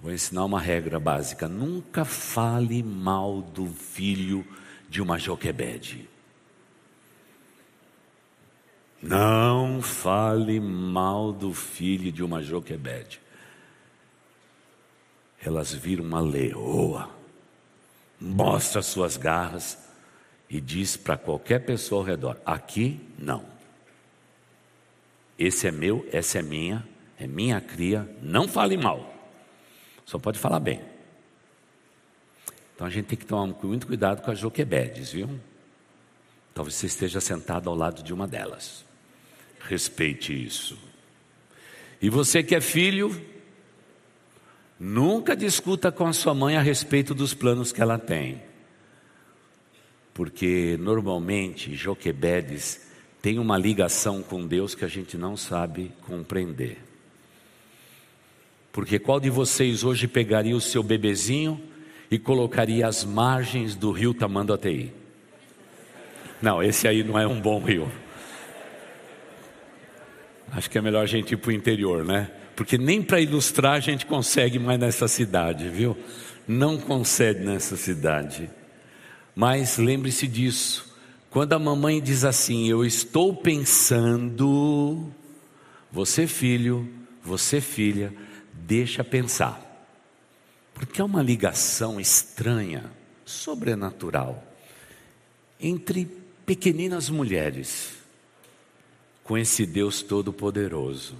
vou 0.00 0.12
ensinar 0.12 0.44
uma 0.44 0.60
regra 0.60 1.00
básica: 1.00 1.48
nunca 1.48 2.04
fale 2.04 2.82
mal 2.82 3.42
do 3.42 3.66
filho 3.66 4.46
de 4.88 5.02
uma 5.02 5.18
Joquebede. 5.18 6.08
Não 9.06 9.80
fale 9.80 10.58
mal 10.58 11.32
do 11.32 11.54
filho 11.54 12.10
de 12.10 12.24
uma 12.24 12.42
Joquebede. 12.42 13.20
Elas 15.40 15.72
viram 15.72 16.04
uma 16.04 16.20
leoa, 16.20 17.08
mostra 18.20 18.82
suas 18.82 19.16
garras 19.16 19.78
e 20.50 20.60
diz 20.60 20.96
para 20.96 21.16
qualquer 21.16 21.60
pessoa 21.64 22.00
ao 22.00 22.06
redor: 22.06 22.40
aqui 22.44 23.00
não. 23.16 23.44
Esse 25.38 25.68
é 25.68 25.70
meu, 25.70 26.04
essa 26.10 26.40
é 26.40 26.42
minha, 26.42 26.84
é 27.16 27.28
minha 27.28 27.60
cria, 27.60 28.08
não 28.20 28.48
fale 28.48 28.76
mal. 28.76 29.14
Só 30.04 30.18
pode 30.18 30.38
falar 30.38 30.58
bem. 30.58 30.80
Então 32.74 32.86
a 32.86 32.90
gente 32.90 33.06
tem 33.06 33.18
que 33.18 33.26
tomar 33.26 33.54
muito 33.62 33.86
cuidado 33.86 34.20
com 34.22 34.32
as 34.32 34.38
joquebedes, 34.38 35.12
viu? 35.12 35.38
Talvez 36.52 36.74
você 36.74 36.86
esteja 36.86 37.20
sentado 37.20 37.68
ao 37.68 37.76
lado 37.76 38.02
de 38.02 38.12
uma 38.12 38.26
delas. 38.26 38.85
Respeite 39.68 40.32
isso. 40.32 40.78
E 42.00 42.08
você 42.08 42.42
que 42.42 42.54
é 42.54 42.60
filho, 42.60 43.20
nunca 44.78 45.34
discuta 45.34 45.90
com 45.90 46.06
a 46.06 46.12
sua 46.12 46.34
mãe 46.34 46.56
a 46.56 46.60
respeito 46.60 47.14
dos 47.14 47.34
planos 47.34 47.72
que 47.72 47.82
ela 47.82 47.98
tem. 47.98 48.40
Porque 50.14 50.76
normalmente 50.78 51.74
Joquebedes 51.74 52.86
tem 53.20 53.38
uma 53.40 53.58
ligação 53.58 54.22
com 54.22 54.46
Deus 54.46 54.74
que 54.74 54.84
a 54.84 54.88
gente 54.88 55.16
não 55.16 55.36
sabe 55.36 55.90
compreender. 56.06 56.78
Porque 58.70 58.98
qual 58.98 59.18
de 59.18 59.30
vocês 59.30 59.82
hoje 59.82 60.06
pegaria 60.06 60.54
o 60.54 60.60
seu 60.60 60.82
bebezinho 60.82 61.60
e 62.08 62.18
colocaria 62.18 62.86
às 62.86 63.04
margens 63.04 63.74
do 63.74 63.90
rio 63.90 64.14
Tamanduateí? 64.14 64.92
Não, 66.40 66.62
esse 66.62 66.86
aí 66.86 67.02
não 67.02 67.18
é 67.18 67.26
um 67.26 67.40
bom 67.40 67.58
rio. 67.58 67.90
Acho 70.52 70.70
que 70.70 70.78
é 70.78 70.80
melhor 70.80 71.02
a 71.02 71.06
gente 71.06 71.32
ir 71.32 71.36
para 71.36 71.50
o 71.50 71.52
interior, 71.52 72.04
né? 72.04 72.30
Porque 72.54 72.78
nem 72.78 73.02
para 73.02 73.20
ilustrar 73.20 73.74
a 73.74 73.80
gente 73.80 74.06
consegue 74.06 74.58
mais 74.58 74.78
nessa 74.78 75.08
cidade, 75.08 75.68
viu? 75.68 75.96
Não 76.46 76.78
consegue 76.78 77.44
nessa 77.44 77.76
cidade. 77.76 78.48
Mas 79.34 79.76
lembre-se 79.76 80.26
disso. 80.26 80.94
Quando 81.28 81.52
a 81.52 81.58
mamãe 81.58 82.00
diz 82.00 82.24
assim: 82.24 82.68
Eu 82.68 82.84
estou 82.84 83.34
pensando, 83.34 85.12
você 85.92 86.26
filho, 86.26 86.88
você 87.22 87.60
filha, 87.60 88.12
deixa 88.54 89.04
pensar. 89.04 89.62
Porque 90.72 91.00
é 91.00 91.04
uma 91.04 91.22
ligação 91.22 92.00
estranha, 92.00 92.84
sobrenatural, 93.24 94.42
entre 95.60 96.08
pequeninas 96.46 97.10
mulheres 97.10 97.95
com 99.26 99.36
esse 99.36 99.66
Deus 99.66 100.02
todo-poderoso. 100.02 101.16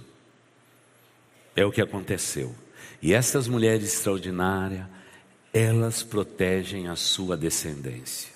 É 1.55 1.65
o 1.65 1.71
que 1.71 1.81
aconteceu. 1.81 2.55
E 3.01 3.13
essas 3.13 3.47
mulheres 3.47 3.93
extraordinárias, 3.93 4.85
elas 5.53 6.03
protegem 6.03 6.87
a 6.87 6.95
sua 6.95 7.35
descendência. 7.35 8.31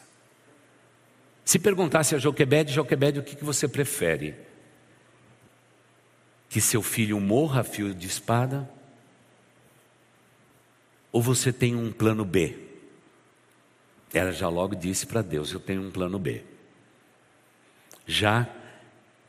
Se 1.46 1.58
perguntasse 1.58 2.16
a 2.16 2.18
Joquebede, 2.18 2.74
Joquebede, 2.74 3.20
o 3.20 3.24
que 3.24 3.44
você 3.44 3.68
prefere? 3.68 4.36
Que 6.50 6.60
seu 6.60 6.82
filho 6.82 7.20
morra 7.20 7.62
a 7.62 7.63
fio 7.63 7.94
de 7.94 8.08
espada? 8.08 8.70
Ou 11.12 11.22
você 11.22 11.51
tem 11.51 11.75
um 11.75 11.92
plano 11.92 12.25
B? 12.25 12.58
Ela 14.13 14.32
já 14.32 14.50
logo 14.50 14.75
disse 14.75 15.06
para 15.06 15.22
Deus: 15.22 15.51
Eu 15.51 15.60
tenho 15.60 15.82
um 15.82 15.92
plano 15.92 16.20
B. 16.20 16.44
Já 18.06 18.48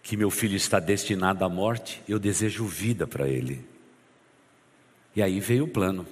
que 0.02 0.16
meu 0.16 0.30
filho 0.30 0.56
está 0.56 0.80
destinado 0.80 1.44
à 1.44 1.48
morte, 1.48 2.02
eu 2.08 2.18
desejo 2.18 2.66
vida 2.66 3.06
para 3.06 3.28
ele. 3.28 3.64
E 5.14 5.22
aí 5.22 5.38
veio 5.38 5.64
o 5.64 5.68
plano. 5.68 6.06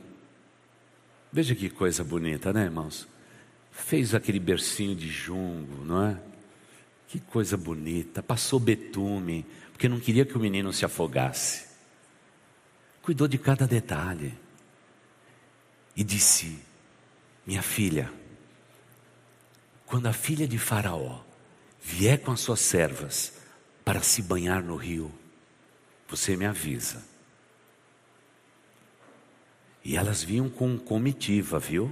Veja 1.32 1.54
que 1.54 1.68
coisa 1.68 2.04
bonita, 2.04 2.52
né, 2.52 2.64
irmãos? 2.64 3.08
Fez 3.72 4.14
aquele 4.14 4.38
bercinho 4.38 4.94
de 4.94 5.08
jungo, 5.08 5.84
não 5.84 6.06
é? 6.06 6.20
Que 7.08 7.18
coisa 7.18 7.56
bonita. 7.56 8.22
Passou 8.22 8.60
betume, 8.60 9.44
porque 9.72 9.88
não 9.88 9.98
queria 9.98 10.24
que 10.24 10.36
o 10.36 10.40
menino 10.40 10.72
se 10.72 10.84
afogasse. 10.84 11.68
Cuidou 13.02 13.26
de 13.26 13.38
cada 13.38 13.66
detalhe. 13.66 14.34
E 15.96 16.04
disse: 16.04 16.58
Minha 17.44 17.62
filha, 17.62 18.12
quando 19.86 20.06
a 20.06 20.12
filha 20.12 20.46
de 20.46 20.58
Faraó 20.58 21.22
vier 21.82 22.20
com 22.20 22.30
as 22.30 22.40
suas 22.40 22.60
servas 22.60 23.39
para 23.84 24.02
se 24.02 24.22
banhar 24.22 24.62
no 24.62 24.76
rio, 24.76 25.12
você 26.08 26.36
me 26.36 26.46
avisa. 26.46 27.02
E 29.84 29.96
elas 29.96 30.22
vinham 30.22 30.48
com 30.48 30.78
comitiva, 30.78 31.58
viu? 31.58 31.90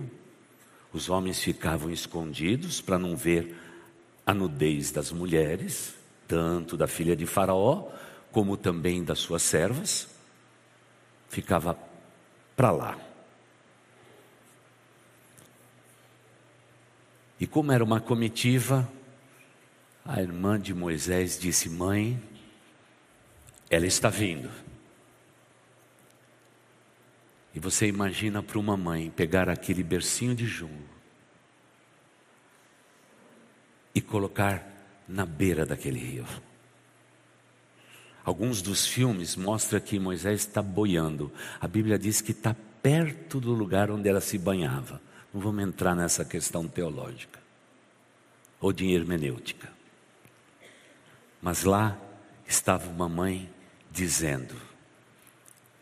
Os 0.93 1.09
homens 1.09 1.43
ficavam 1.43 1.91
escondidos 1.91 2.81
para 2.81 2.99
não 2.99 3.17
ver 3.17 3.57
a 4.27 4.35
nudez 4.35 4.91
das 4.91 5.11
mulheres, 5.11 5.95
tanto 6.27 6.77
da 6.77 6.87
filha 6.87 7.17
de 7.17 7.27
Faraó, 7.27 7.89
como 8.31 8.57
também 8.57 9.03
das 9.03 9.19
suas 9.19 9.43
servas. 9.43 10.09
Ficava 11.29 11.79
para 12.55 12.71
lá. 12.71 12.99
E 17.41 17.47
como 17.47 17.73
era 17.73 17.85
uma 17.85 18.01
comitiva, 18.01 18.89
a 20.09 20.23
irmã 20.23 20.59
de 20.59 20.73
Moisés 20.73 21.39
disse: 21.39 21.69
Mãe, 21.69 22.19
ela 23.69 23.87
está 23.87 24.09
vindo. 24.09 24.51
E 27.55 27.61
você 27.61 27.87
imagina 27.87 28.43
para 28.43 28.59
uma 28.59 28.77
mãe 28.77 29.11
pegar 29.11 29.51
aquele 29.51 29.83
bercinho 29.83 30.35
de 30.35 30.47
junco 30.47 30.97
e 33.95 34.01
colocar 34.01 34.67
na 35.07 35.27
beira 35.27 35.67
daquele 35.67 35.99
rio. 35.99 36.27
Alguns 38.25 38.63
dos 38.63 38.87
filmes 38.87 39.37
mostram 39.37 39.81
que 39.81 39.99
Moisés 39.99 40.41
está 40.41 40.63
boiando. 40.63 41.33
A 41.61 41.69
Bíblia 41.69 41.99
diz 41.99 42.21
que 42.21 42.33
está 42.33 42.55
perto 42.83 43.41
do 43.41 43.53
lugar 43.53 43.91
onde 43.91 44.09
ela 44.09 44.21
se 44.21 44.39
banhava. 44.39 45.01
Não 45.35 45.41
vamos 45.41 45.65
entrar 45.65 45.95
nessa 45.95 46.25
questão 46.25 46.67
teológica 46.67 47.41
ou 48.61 48.73
de 48.73 48.91
hermenêutica. 48.93 49.78
Mas 51.41 51.65
lá 51.65 51.99
estava 52.47 52.89
uma 52.89 53.09
mãe 53.09 53.53
dizendo: 53.91 54.61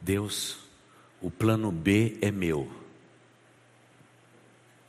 Deus, 0.00 0.58
o 1.20 1.30
plano 1.30 1.72
B 1.72 2.18
é 2.20 2.30
meu, 2.30 2.70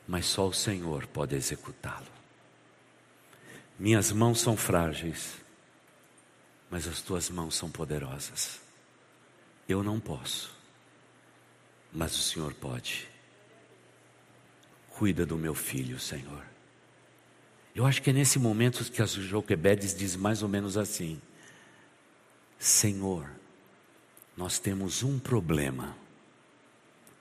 mas 0.08 0.26
só 0.26 0.48
o 0.48 0.54
Senhor 0.54 1.08
pode 1.08 1.36
executá-lo. 1.36 2.08
Minhas 3.80 4.12
mãos 4.12 4.42
são 4.42 4.58
frágeis, 4.58 5.36
mas 6.70 6.88
as 6.88 7.02
tuas 7.02 7.30
mãos 7.30 7.56
são 7.56 7.70
poderosas. 7.70 8.60
Eu 9.70 9.84
não 9.84 10.00
posso, 10.00 10.56
mas 11.94 12.16
o 12.16 12.22
Senhor 12.22 12.54
pode. 12.54 13.08
Cuida 14.90 15.26
do 15.26 15.38
meu 15.38 15.54
filho, 15.54 16.00
Senhor. 16.00 16.57
Eu 17.78 17.86
acho 17.86 18.02
que 18.02 18.10
é 18.10 18.14
nesse 18.14 18.40
momento 18.40 18.84
que 18.92 19.04
as 19.04 19.12
Joquebedes 19.12 19.96
diz 19.96 20.16
mais 20.16 20.42
ou 20.42 20.50
menos 20.50 20.78
assim: 20.78 21.22
Senhor, 22.58 23.30
nós 24.36 24.58
temos 24.58 25.04
um 25.04 25.20
problema. 25.20 25.96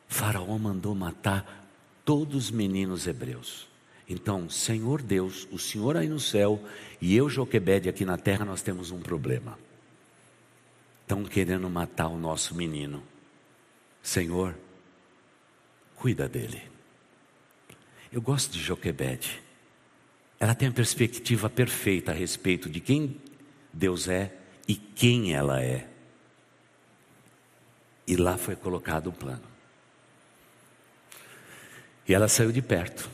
Faraó 0.09 0.57
mandou 0.57 0.95
matar 0.95 1.69
todos 2.07 2.47
os 2.47 2.51
meninos 2.51 3.07
hebreus. 3.07 3.69
Então, 4.09 4.49
Senhor 4.49 5.03
Deus, 5.03 5.47
o 5.53 5.59
Senhor 5.59 5.95
aí 5.95 6.09
no 6.09 6.19
céu 6.19 6.65
e 7.03 7.15
eu, 7.15 7.29
Joquebede, 7.29 7.91
aqui 7.91 8.07
na 8.07 8.17
terra, 8.17 8.47
nós 8.47 8.63
temos 8.63 8.91
um 8.91 8.99
problema. 8.99 9.59
Estão 11.03 11.23
querendo 11.27 11.69
matar 11.69 12.09
o 12.09 12.17
nosso 12.17 12.55
menino. 12.55 13.03
Senhor, 14.03 14.57
cuida 15.97 16.27
dele. 16.27 16.63
Eu 18.11 18.23
gosto 18.23 18.53
de 18.53 18.63
Joquebede. 18.63 19.45
Ela 20.39 20.55
tem 20.55 20.69
a 20.69 20.73
perspectiva 20.73 21.49
perfeita 21.49 22.13
a 22.13 22.15
respeito 22.15 22.69
de 22.69 22.81
quem 22.81 23.21
Deus 23.73 24.09
é 24.09 24.33
e 24.69 24.75
quem 24.75 25.35
ela 25.35 25.63
é. 25.63 25.89
E 28.07 28.17
lá 28.17 28.37
foi 28.37 28.55
colocado 28.55 29.09
o 29.09 29.13
plano. 29.13 29.43
E 32.07 32.15
ela 32.15 32.29
saiu 32.29 32.53
de 32.53 32.63
perto, 32.63 33.11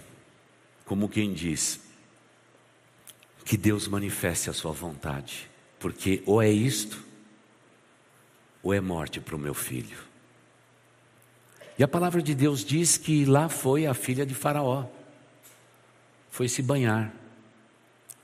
como 0.85 1.09
quem 1.09 1.33
diz: 1.33 1.81
que 3.45 3.57
Deus 3.57 3.89
manifeste 3.89 4.51
a 4.51 4.53
sua 4.53 4.73
vontade, 4.73 5.51
porque 5.79 6.23
ou 6.27 6.43
é 6.43 6.51
isto, 6.51 7.03
ou 8.63 8.75
é 8.75 8.81
morte 8.81 9.21
para 9.21 9.37
o 9.37 9.39
meu 9.39 9.55
filho. 9.55 9.99
E 11.79 11.83
a 11.83 11.89
palavra 11.89 12.21
de 12.21 12.35
Deus 12.35 12.65
diz 12.65 12.99
que 12.99 13.25
lá 13.25 13.49
foi 13.49 13.87
a 13.87 13.95
filha 13.95 14.27
de 14.27 14.35
Faraó 14.35 14.87
foi 16.33 16.49
se 16.49 16.63
banhar. 16.63 17.15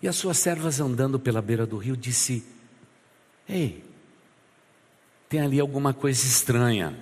E 0.01 0.09
as 0.09 0.17
suas 0.17 0.39
servas 0.39 0.81
andando 0.81 1.21
pela 1.21 1.43
beira 1.43 1.67
do 1.67 1.77
rio 1.77 1.95
disse: 1.95 2.43
Ei, 3.47 3.85
tem 5.29 5.43
ali 5.43 5.61
alguma 5.61 5.93
coisa 5.93 6.27
estranha. 6.27 6.99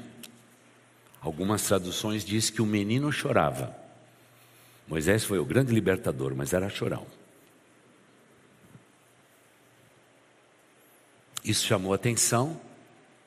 Algumas 1.21 1.63
traduções 1.63 2.25
diz 2.25 2.51
que 2.51 2.61
o 2.61 2.67
menino 2.67 3.11
chorava. 3.13 3.75
Moisés 4.89 5.25
foi 5.25 5.39
o 5.39 5.45
grande 5.45 5.73
libertador, 5.73 6.35
mas 6.35 6.53
era 6.53 6.69
chorão. 6.69 7.07
Isso 11.45 11.65
chamou 11.65 11.95
atenção. 11.95 12.61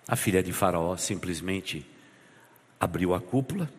A 0.06 0.18
filha 0.18 0.44
de 0.44 0.52
Faraó 0.52 0.98
simplesmente 0.98 1.86
abriu 2.78 3.13
a 3.13 3.22
cúpula 3.22 3.72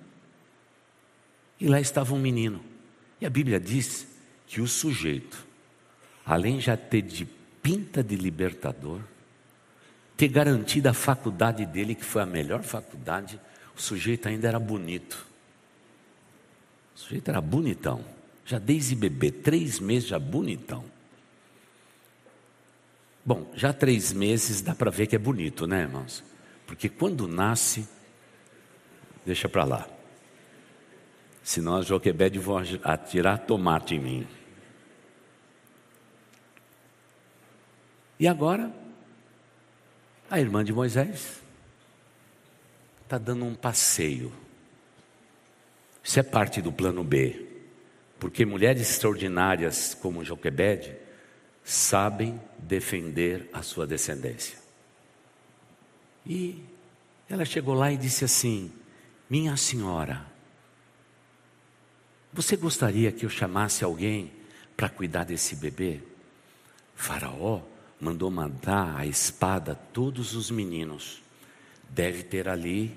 e 1.60 1.68
lá 1.68 1.80
estava 1.80 2.14
um 2.14 2.18
menino. 2.18 2.70
E 3.20 3.26
a 3.26 3.30
Bíblia 3.30 3.61
diz 3.61 4.06
que 4.46 4.61
o 4.61 4.66
sujeito, 4.66 5.46
além 6.24 6.61
já 6.61 6.76
ter 6.76 7.02
de 7.02 7.26
pinta 7.62 8.02
de 8.02 8.16
libertador, 8.16 9.00
ter 10.16 10.28
garantido 10.28 10.88
a 10.88 10.94
faculdade 10.94 11.64
dele, 11.66 11.94
que 11.94 12.04
foi 12.04 12.22
a 12.22 12.26
melhor 12.26 12.62
faculdade, 12.62 13.40
o 13.76 13.80
sujeito 13.80 14.28
ainda 14.28 14.48
era 14.48 14.59
bonito. 14.59 15.26
O 16.94 16.98
sujeito 16.98 17.28
era 17.28 17.40
bonitão. 17.40 18.04
Já 18.44 18.59
desde 18.59 18.94
bebê, 18.94 19.30
três 19.30 19.78
meses 19.78 20.09
já 20.09 20.18
bonitão. 20.18 20.85
Bom, 23.24 23.50
já 23.54 23.72
três 23.72 24.12
meses 24.12 24.61
dá 24.61 24.74
para 24.74 24.90
ver 24.90 25.06
que 25.06 25.14
é 25.14 25.18
bonito, 25.18 25.66
né, 25.66 25.83
irmãos? 25.83 26.24
Porque 26.66 26.88
quando 26.88 27.28
nasce, 27.28 27.87
deixa 29.24 29.48
para 29.48 29.64
lá. 29.64 29.99
Senão 31.50 31.74
as 31.74 31.86
Joquebede 31.86 32.38
vão 32.38 32.62
atirar 32.84 33.38
tomate 33.38 33.96
em 33.96 33.98
mim. 33.98 34.28
E 38.20 38.28
agora, 38.28 38.72
a 40.30 40.38
irmã 40.38 40.62
de 40.62 40.72
Moisés 40.72 41.42
está 43.02 43.18
dando 43.18 43.44
um 43.44 43.56
passeio. 43.56 44.32
Isso 46.04 46.20
é 46.20 46.22
parte 46.22 46.62
do 46.62 46.70
plano 46.70 47.02
B. 47.02 47.44
Porque 48.20 48.46
mulheres 48.46 48.88
extraordinárias 48.88 49.92
como 49.92 50.24
Joquebede 50.24 50.94
sabem 51.64 52.40
defender 52.58 53.50
a 53.52 53.60
sua 53.60 53.88
descendência. 53.88 54.56
E 56.24 56.62
ela 57.28 57.44
chegou 57.44 57.74
lá 57.74 57.90
e 57.90 57.96
disse 57.96 58.24
assim: 58.24 58.70
Minha 59.28 59.56
senhora, 59.56 60.29
você 62.32 62.56
gostaria 62.56 63.10
que 63.10 63.24
eu 63.24 63.30
chamasse 63.30 63.82
alguém 63.82 64.32
para 64.76 64.88
cuidar 64.88 65.24
desse 65.24 65.56
bebê? 65.56 66.00
Faraó 66.94 67.62
mandou 68.00 68.30
mandar 68.30 68.96
a 68.96 69.04
espada 69.04 69.72
a 69.72 69.74
todos 69.74 70.34
os 70.34 70.50
meninos. 70.50 71.20
Deve 71.88 72.22
ter 72.22 72.48
ali, 72.48 72.96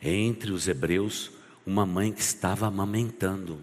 entre 0.00 0.50
os 0.50 0.66
hebreus, 0.66 1.30
uma 1.66 1.84
mãe 1.84 2.12
que 2.12 2.20
estava 2.20 2.66
amamentando. 2.66 3.60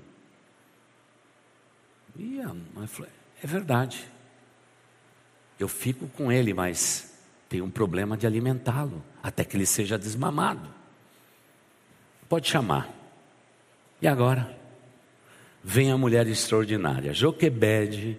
E 2.16 2.40
a 2.40 2.54
mãe 2.54 2.86
falou: 2.86 3.10
É 3.44 3.48
verdade. 3.48 4.08
Eu 5.58 5.68
fico 5.68 6.08
com 6.10 6.32
ele, 6.32 6.54
mas 6.54 7.20
tem 7.50 7.62
um 7.62 7.70
problema 7.70 8.16
de 8.16 8.28
alimentá-lo, 8.28 9.04
até 9.22 9.44
que 9.44 9.58
ele 9.58 9.66
seja 9.66 9.98
desmamado. 9.98 10.74
Pode 12.30 12.48
chamar. 12.48 12.88
E 14.02 14.08
agora? 14.08 14.59
Vem 15.64 15.92
a 15.92 15.98
mulher 15.98 16.28
extraordinária, 16.28 17.14
Joquebede, 17.14 18.18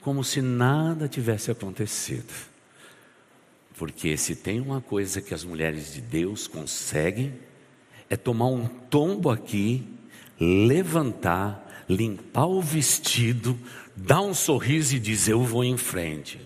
como 0.00 0.24
se 0.24 0.40
nada 0.40 1.08
tivesse 1.08 1.50
acontecido. 1.50 2.32
Porque 3.76 4.16
se 4.16 4.34
tem 4.34 4.60
uma 4.60 4.80
coisa 4.80 5.20
que 5.20 5.34
as 5.34 5.44
mulheres 5.44 5.94
de 5.94 6.00
Deus 6.00 6.46
conseguem, 6.46 7.34
é 8.08 8.16
tomar 8.16 8.46
um 8.46 8.66
tombo 8.66 9.30
aqui, 9.30 9.86
levantar, 10.38 11.84
limpar 11.88 12.46
o 12.46 12.60
vestido, 12.60 13.58
dar 13.94 14.20
um 14.20 14.34
sorriso 14.34 14.96
e 14.96 15.00
dizer: 15.00 15.32
Eu 15.32 15.44
vou 15.44 15.64
em 15.64 15.76
frente. 15.76 16.40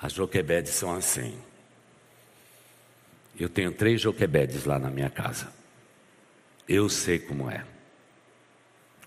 As 0.00 0.12
Joquebedes 0.12 0.74
são 0.74 0.94
assim. 0.94 1.34
Eu 3.38 3.48
tenho 3.48 3.72
três 3.72 4.00
Joquebedes 4.00 4.64
lá 4.64 4.78
na 4.78 4.90
minha 4.90 5.10
casa. 5.10 5.50
Eu 6.68 6.88
sei 6.88 7.18
como 7.18 7.50
é. 7.50 7.64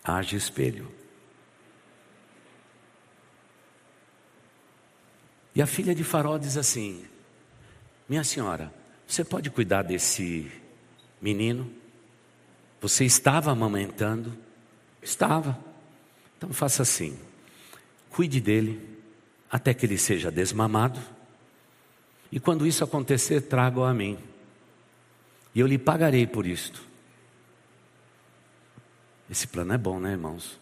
Haja 0.08 0.38
espelho. 0.38 0.89
E 5.54 5.62
a 5.62 5.67
filha 5.67 5.93
de 5.93 6.02
Farol 6.02 6.39
diz 6.39 6.56
assim: 6.56 7.04
Minha 8.08 8.24
senhora, 8.24 8.74
você 9.06 9.26
pode 9.26 9.50
cuidar 9.50 9.82
desse 9.82 10.50
menino? 11.22 11.70
Você 12.80 13.04
estava 13.04 13.52
amamentando? 13.52 14.32
Estava. 15.02 15.60
Então 16.38 16.54
faça 16.54 16.84
assim: 16.84 17.20
cuide 18.10 18.39
dele 18.39 18.98
até 19.52 19.74
que 19.74 19.86
ele 19.86 19.98
seja 19.98 20.32
desmamado. 20.32 21.02
E 22.32 22.39
quando 22.39 22.65
isso 22.65 22.82
acontecer, 22.82 23.41
traga-o 23.41 23.84
a 23.84 23.93
mim. 23.93 24.17
E 25.54 25.60
eu 25.60 25.67
lhe 25.67 25.78
pagarei 25.78 26.26
por 26.26 26.46
isto. 26.46 26.87
Esse 29.30 29.48
plano 29.48 29.74
é 29.74 29.78
bom, 29.78 30.00
né, 30.00 30.12
irmãos? 30.12 30.60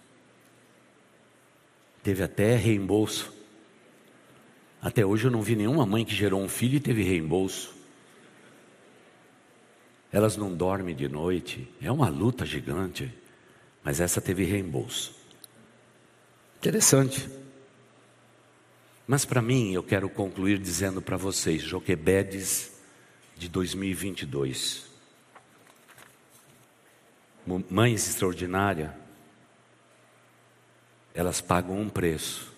Teve 2.01 2.23
até 2.23 2.55
reembolso. 2.55 3.33
Até 4.81 5.05
hoje 5.05 5.25
eu 5.25 5.31
não 5.31 5.41
vi 5.41 5.55
nenhuma 5.55 5.85
mãe 5.85 6.05
que 6.05 6.13
gerou 6.13 6.41
um 6.41 6.49
filho 6.49 6.75
e 6.75 6.79
teve 6.79 7.03
reembolso. 7.03 7.75
Elas 10.11 10.37
não 10.37 10.53
dormem 10.53 10.95
de 10.95 11.09
noite, 11.09 11.67
é 11.81 11.91
uma 11.91 12.07
luta 12.07 12.45
gigante, 12.45 13.11
mas 13.83 13.99
essa 13.99 14.21
teve 14.21 14.43
reembolso. 14.45 15.13
Interessante. 16.57 17.29
Mas 19.07 19.25
para 19.25 19.41
mim, 19.41 19.73
eu 19.73 19.83
quero 19.83 20.09
concluir 20.09 20.57
dizendo 20.57 21.01
para 21.01 21.17
vocês, 21.17 21.61
Joquebedes 21.61 22.71
de 23.35 23.49
2022. 23.49 24.94
Mães 27.45 28.09
extraordinárias, 28.09 28.91
elas 31.13 31.41
pagam 31.41 31.79
um 31.79 31.87
preço 31.87 32.51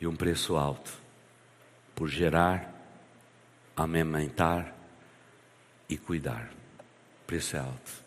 e 0.00 0.06
um 0.06 0.16
preço 0.16 0.56
alto 0.56 0.92
por 1.94 2.08
gerar, 2.08 2.72
amamentar 3.76 4.74
e 5.88 5.96
cuidar. 5.96 6.50
O 7.22 7.26
preço 7.26 7.56
é 7.56 7.60
alto. 7.60 8.04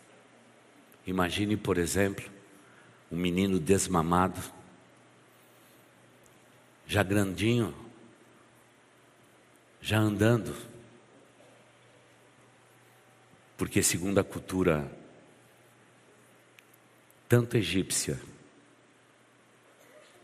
Imagine, 1.06 1.56
por 1.56 1.78
exemplo, 1.78 2.28
um 3.10 3.16
menino 3.16 3.58
desmamado, 3.58 4.40
já 6.86 7.02
grandinho, 7.02 7.74
já 9.80 9.98
andando. 9.98 10.54
Porque, 13.58 13.82
segundo 13.82 14.20
a 14.20 14.24
cultura, 14.24 14.88
tanto 17.28 17.56
egípcia, 17.56 18.18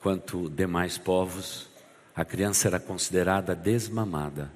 quanto 0.01 0.49
demais 0.49 0.97
povos, 0.97 1.69
a 2.15 2.25
criança 2.25 2.69
era 2.69 2.79
considerada 2.79 3.53
desmamada 3.53 4.53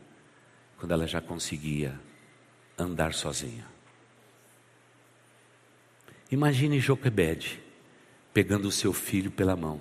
quando 0.78 0.92
ela 0.92 1.08
já 1.08 1.20
conseguia 1.20 2.00
andar 2.78 3.12
sozinha. 3.14 3.66
Imagine 6.30 6.78
Joquebede 6.78 7.60
pegando 8.32 8.68
o 8.68 8.72
seu 8.72 8.92
filho 8.92 9.32
pela 9.32 9.56
mão 9.56 9.80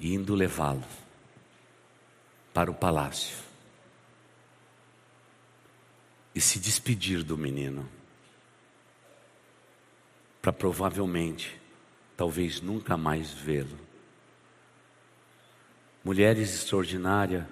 e 0.00 0.14
indo 0.14 0.34
levá-lo 0.34 0.84
para 2.54 2.70
o 2.70 2.74
palácio 2.74 3.51
e 6.34 6.40
se 6.40 6.58
despedir 6.58 7.22
do 7.22 7.36
menino 7.36 7.88
para 10.40 10.52
provavelmente 10.52 11.60
talvez 12.16 12.60
nunca 12.60 12.96
mais 12.96 13.32
vê-lo. 13.32 13.78
Mulheres 16.04 16.52
extraordinárias 16.54 17.44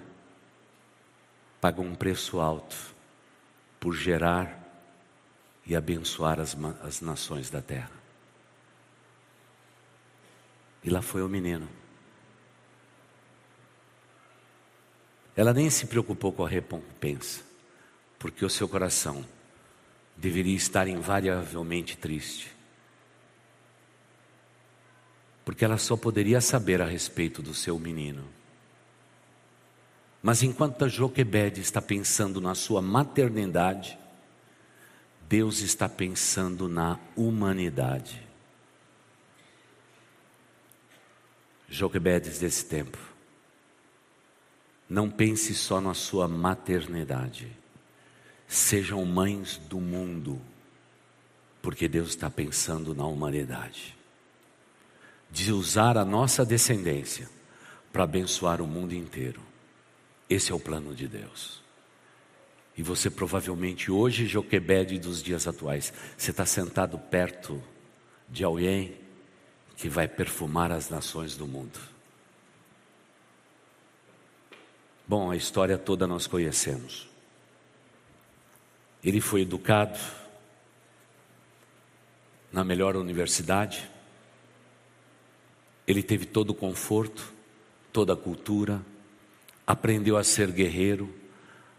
pagam 1.61 1.85
um 1.85 1.95
preço 1.95 2.39
alto 2.39 2.75
por 3.79 3.93
gerar 3.93 4.59
e 5.65 5.75
abençoar 5.75 6.39
as, 6.39 6.57
as 6.83 7.01
nações 7.01 7.49
da 7.49 7.61
terra. 7.61 7.91
E 10.83 10.89
lá 10.89 11.01
foi 11.01 11.21
o 11.21 11.29
menino. 11.29 11.69
Ela 15.35 15.53
nem 15.53 15.69
se 15.69 15.85
preocupou 15.87 16.33
com 16.33 16.43
a 16.43 16.49
recompensa, 16.49 17.43
porque 18.21 18.45
o 18.45 18.49
seu 18.49 18.69
coração 18.69 19.25
deveria 20.15 20.55
estar 20.55 20.87
invariavelmente 20.87 21.97
triste 21.97 22.61
porque 25.43 25.65
ela 25.65 25.77
só 25.77 25.97
poderia 25.97 26.39
saber 26.39 26.81
a 26.81 26.85
respeito 26.85 27.41
do 27.41 27.53
seu 27.53 27.77
menino. 27.79 28.23
Mas 30.21 30.43
enquanto 30.43 30.85
a 30.85 30.87
Joquebede 30.87 31.61
está 31.61 31.81
pensando 31.81 32.39
na 32.39 32.53
sua 32.53 32.81
maternidade, 32.81 33.97
Deus 35.27 35.59
está 35.61 35.89
pensando 35.89 36.69
na 36.69 36.99
humanidade. 37.15 38.21
Joquebedes 41.67 42.39
desse 42.39 42.65
tempo, 42.65 42.97
não 44.89 45.09
pense 45.09 45.55
só 45.55 45.79
na 45.79 45.93
sua 45.93 46.27
maternidade, 46.27 47.51
sejam 48.51 49.05
mães 49.05 49.55
do 49.69 49.79
mundo, 49.79 50.41
porque 51.61 51.87
Deus 51.87 52.09
está 52.09 52.29
pensando 52.29 52.93
na 52.93 53.05
humanidade 53.05 53.97
de 55.31 55.53
usar 55.53 55.97
a 55.97 56.03
nossa 56.03 56.45
descendência 56.45 57.29
para 57.93 58.03
abençoar 58.03 58.61
o 58.61 58.67
mundo 58.67 58.93
inteiro. 58.93 59.41
Esse 60.29 60.51
é 60.51 60.55
o 60.55 60.59
plano 60.59 60.93
de 60.93 61.07
Deus. 61.07 61.63
E 62.77 62.83
você 62.83 63.09
provavelmente 63.09 63.89
hoje, 63.89 64.27
Joquebede 64.27 64.99
dos 64.99 65.23
dias 65.23 65.47
atuais, 65.47 65.93
você 66.17 66.31
está 66.31 66.45
sentado 66.45 66.99
perto 66.99 67.63
de 68.27 68.43
alguém 68.43 68.97
que 69.77 69.87
vai 69.87 70.09
perfumar 70.09 70.73
as 70.73 70.89
nações 70.89 71.37
do 71.37 71.47
mundo. 71.47 71.79
Bom, 75.07 75.31
a 75.31 75.37
história 75.37 75.77
toda 75.77 76.05
nós 76.05 76.27
conhecemos. 76.27 77.10
Ele 79.03 79.19
foi 79.19 79.41
educado 79.41 79.97
na 82.51 82.63
melhor 82.63 82.95
universidade, 82.95 83.89
ele 85.87 86.03
teve 86.03 86.25
todo 86.25 86.51
o 86.51 86.55
conforto, 86.55 87.33
toda 87.91 88.13
a 88.13 88.17
cultura, 88.17 88.81
aprendeu 89.65 90.17
a 90.17 90.23
ser 90.23 90.51
guerreiro, 90.51 91.13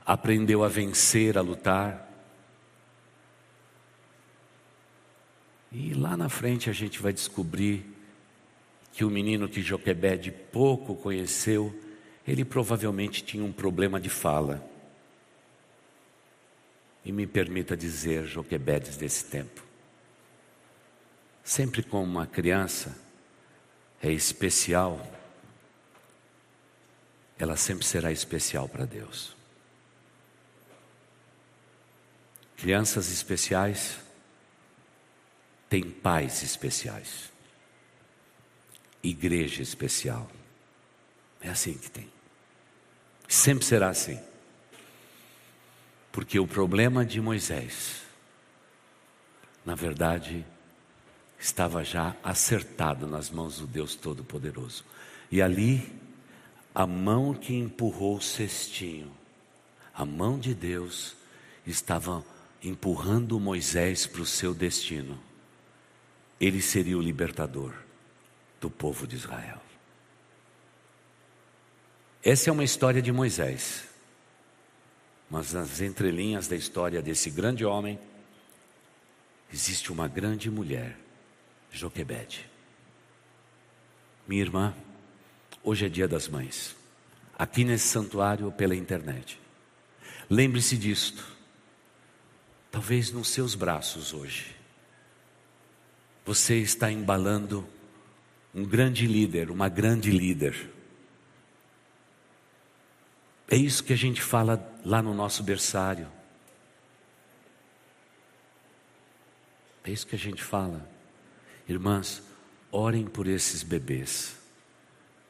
aprendeu 0.04 0.64
a 0.64 0.68
vencer, 0.68 1.38
a 1.38 1.42
lutar. 1.42 2.10
E 5.70 5.94
lá 5.94 6.16
na 6.16 6.28
frente 6.28 6.68
a 6.68 6.72
gente 6.72 7.00
vai 7.00 7.12
descobrir 7.12 7.86
que 8.92 9.04
o 9.04 9.10
menino 9.10 9.48
que 9.48 9.62
Joquebede 9.62 10.30
pouco 10.30 10.94
conheceu, 10.94 11.74
ele 12.26 12.44
provavelmente 12.44 13.22
tinha 13.22 13.44
um 13.44 13.52
problema 13.52 13.98
de 13.98 14.10
fala. 14.10 14.71
E 17.04 17.10
me 17.10 17.26
permita 17.26 17.76
dizer, 17.76 18.24
Joquebedes 18.26 18.96
desse 18.96 19.24
tempo, 19.24 19.62
sempre 21.42 21.82
como 21.82 22.04
uma 22.04 22.26
criança 22.26 22.96
é 24.00 24.10
especial, 24.10 25.00
ela 27.38 27.56
sempre 27.56 27.84
será 27.84 28.12
especial 28.12 28.68
para 28.68 28.84
Deus. 28.84 29.34
Crianças 32.56 33.10
especiais 33.10 33.98
têm 35.68 35.90
pais 35.90 36.42
especiais, 36.44 37.32
igreja 39.02 39.62
especial. 39.62 40.30
É 41.40 41.48
assim 41.48 41.74
que 41.74 41.90
tem. 41.90 42.08
Sempre 43.26 43.64
será 43.64 43.88
assim. 43.88 44.20
Porque 46.12 46.38
o 46.38 46.46
problema 46.46 47.04
de 47.04 47.20
Moisés, 47.20 48.02
na 49.64 49.74
verdade, 49.74 50.44
estava 51.40 51.82
já 51.82 52.14
acertado 52.22 53.06
nas 53.06 53.30
mãos 53.30 53.58
do 53.58 53.66
Deus 53.66 53.96
Todo-Poderoso. 53.96 54.84
E 55.30 55.40
ali, 55.40 55.90
a 56.74 56.86
mão 56.86 57.32
que 57.34 57.54
empurrou 57.54 58.16
o 58.18 58.22
cestinho, 58.22 59.10
a 59.94 60.04
mão 60.04 60.38
de 60.38 60.54
Deus, 60.54 61.16
estava 61.66 62.24
empurrando 62.62 63.40
Moisés 63.40 64.06
para 64.06 64.22
o 64.22 64.26
seu 64.26 64.54
destino. 64.54 65.18
Ele 66.38 66.60
seria 66.60 66.98
o 66.98 67.02
libertador 67.02 67.72
do 68.60 68.70
povo 68.70 69.06
de 69.06 69.16
Israel. 69.16 69.60
Essa 72.22 72.50
é 72.50 72.52
uma 72.52 72.62
história 72.62 73.02
de 73.02 73.10
Moisés. 73.10 73.91
Mas 75.32 75.54
nas 75.54 75.80
entrelinhas 75.80 76.46
da 76.46 76.54
história 76.54 77.00
desse 77.00 77.30
grande 77.30 77.64
homem, 77.64 77.98
existe 79.50 79.90
uma 79.90 80.06
grande 80.06 80.50
mulher, 80.50 80.94
Joquebede. 81.70 82.46
Minha 84.28 84.42
irmã, 84.42 84.74
hoje 85.64 85.86
é 85.86 85.88
dia 85.88 86.06
das 86.06 86.28
mães, 86.28 86.76
aqui 87.38 87.64
nesse 87.64 87.88
santuário 87.88 88.52
pela 88.52 88.76
internet. 88.76 89.40
Lembre-se 90.28 90.76
disto, 90.76 91.24
talvez 92.70 93.10
nos 93.10 93.28
seus 93.28 93.54
braços 93.54 94.12
hoje, 94.12 94.54
você 96.26 96.58
está 96.58 96.92
embalando 96.92 97.66
um 98.54 98.66
grande 98.66 99.06
líder, 99.06 99.50
uma 99.50 99.70
grande 99.70 100.10
líder 100.10 100.70
é 103.52 103.56
isso 103.56 103.84
que 103.84 103.92
a 103.92 103.96
gente 103.96 104.22
fala 104.22 104.66
lá 104.82 105.02
no 105.02 105.12
nosso 105.12 105.42
berçário. 105.42 106.08
É 109.84 109.90
isso 109.90 110.06
que 110.06 110.16
a 110.16 110.18
gente 110.18 110.42
fala. 110.42 110.88
Irmãs, 111.68 112.22
orem 112.70 113.04
por 113.04 113.26
esses 113.26 113.62
bebês, 113.62 114.34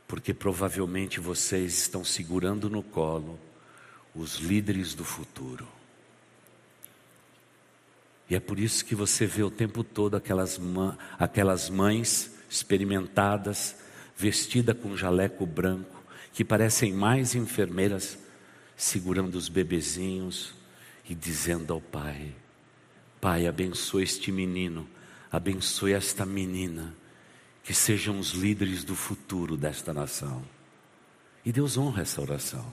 porque 0.07 0.33
provavelmente 0.33 1.19
vocês 1.19 1.77
estão 1.77 2.05
segurando 2.05 2.71
no 2.71 2.81
colo 2.81 3.41
os 4.15 4.37
líderes 4.37 4.95
do 4.95 5.05
futuro. 5.05 5.67
E 8.31 8.37
é 8.37 8.41
por 8.41 8.61
isso 8.61 8.85
que 8.85 8.95
você 8.95 9.27
vê 9.27 9.43
o 9.43 9.51
tempo 9.51 9.83
todo 9.83 10.17
aquelas, 10.17 10.61
aquelas 11.19 11.69
mães 11.69 12.33
experimentadas, 12.49 13.75
vestidas 14.17 14.79
com 14.79 14.97
jaleco 14.97 15.45
branco, 15.45 16.02
que 16.33 16.45
parecem 16.45 16.92
mais 16.92 17.35
enfermeiras 17.35 18.18
segurando 18.77 19.35
os 19.35 19.49
bebezinhos 19.49 20.55
e 21.09 21.14
dizendo 21.14 21.73
ao 21.73 21.81
pai: 21.81 22.35
Pai, 23.21 23.47
abençoe 23.47 24.03
este 24.03 24.33
menino, 24.33 24.88
abençoe 25.31 25.92
esta 25.92 26.25
menina, 26.25 26.95
que 27.62 27.75
sejam 27.75 28.18
os 28.18 28.33
líderes 28.33 28.83
do 28.83 28.97
futuro 28.97 29.57
desta 29.57 29.92
nação. 29.92 30.42
E 31.45 31.53
Deus 31.53 31.77
honra 31.77 32.03
essa 32.03 32.21
oração, 32.21 32.73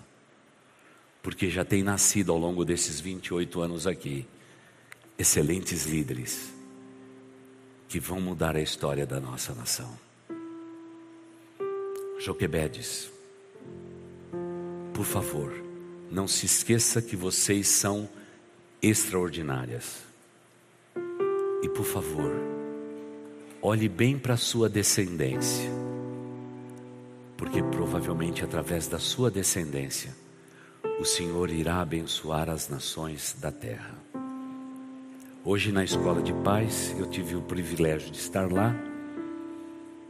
porque 1.22 1.50
já 1.50 1.66
tem 1.66 1.84
nascido 1.84 2.32
ao 2.32 2.38
longo 2.38 2.64
desses 2.64 3.00
28 3.00 3.62
anos 3.62 3.86
aqui 3.86 4.26
excelentes 5.18 5.86
líderes 5.86 6.54
que 7.90 8.00
vão 8.00 8.22
mudar 8.22 8.56
a 8.56 8.62
história 8.62 9.06
da 9.06 9.20
nossa 9.20 9.54
nação. 9.54 9.98
Joquebedes 12.20 13.12
por 15.00 15.06
favor, 15.06 15.54
não 16.12 16.28
se 16.28 16.46
esqueça 16.46 17.02
que 17.02 17.16
vocês 17.16 17.70
são 17.70 18.10
extraordinárias. 18.82 20.00
E 21.64 21.70
por 21.70 21.86
favor, 21.86 22.30
olhe 23.62 23.88
bem 23.88 24.20
para 24.20 24.34
a 24.34 24.38
sua 24.38 24.68
descendência, 24.68 25.72
porque 27.38 27.64
provavelmente 27.64 28.44
através 28.44 28.90
da 28.90 29.00
sua 29.00 29.32
descendência, 29.32 30.14
o 31.00 31.06
Senhor 31.06 31.50
irá 31.50 31.80
abençoar 31.80 32.50
as 32.50 32.68
nações 32.68 33.38
da 33.40 33.54
terra. 33.54 33.98
Hoje 35.46 35.72
na 35.72 35.86
escola 35.86 36.22
de 36.22 36.34
paz, 36.44 36.94
eu 37.00 37.06
tive 37.06 37.38
o 37.38 37.42
privilégio 37.42 38.12
de 38.12 38.18
estar 38.18 38.52
lá, 38.52 38.76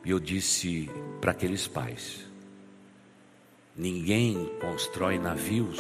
e 0.04 0.10
eu 0.10 0.19
disse 0.19 0.89
para 1.21 1.30
aqueles 1.30 1.67
pais: 1.67 2.28
Ninguém 3.75 4.51
constrói 4.60 5.17
navios 5.17 5.79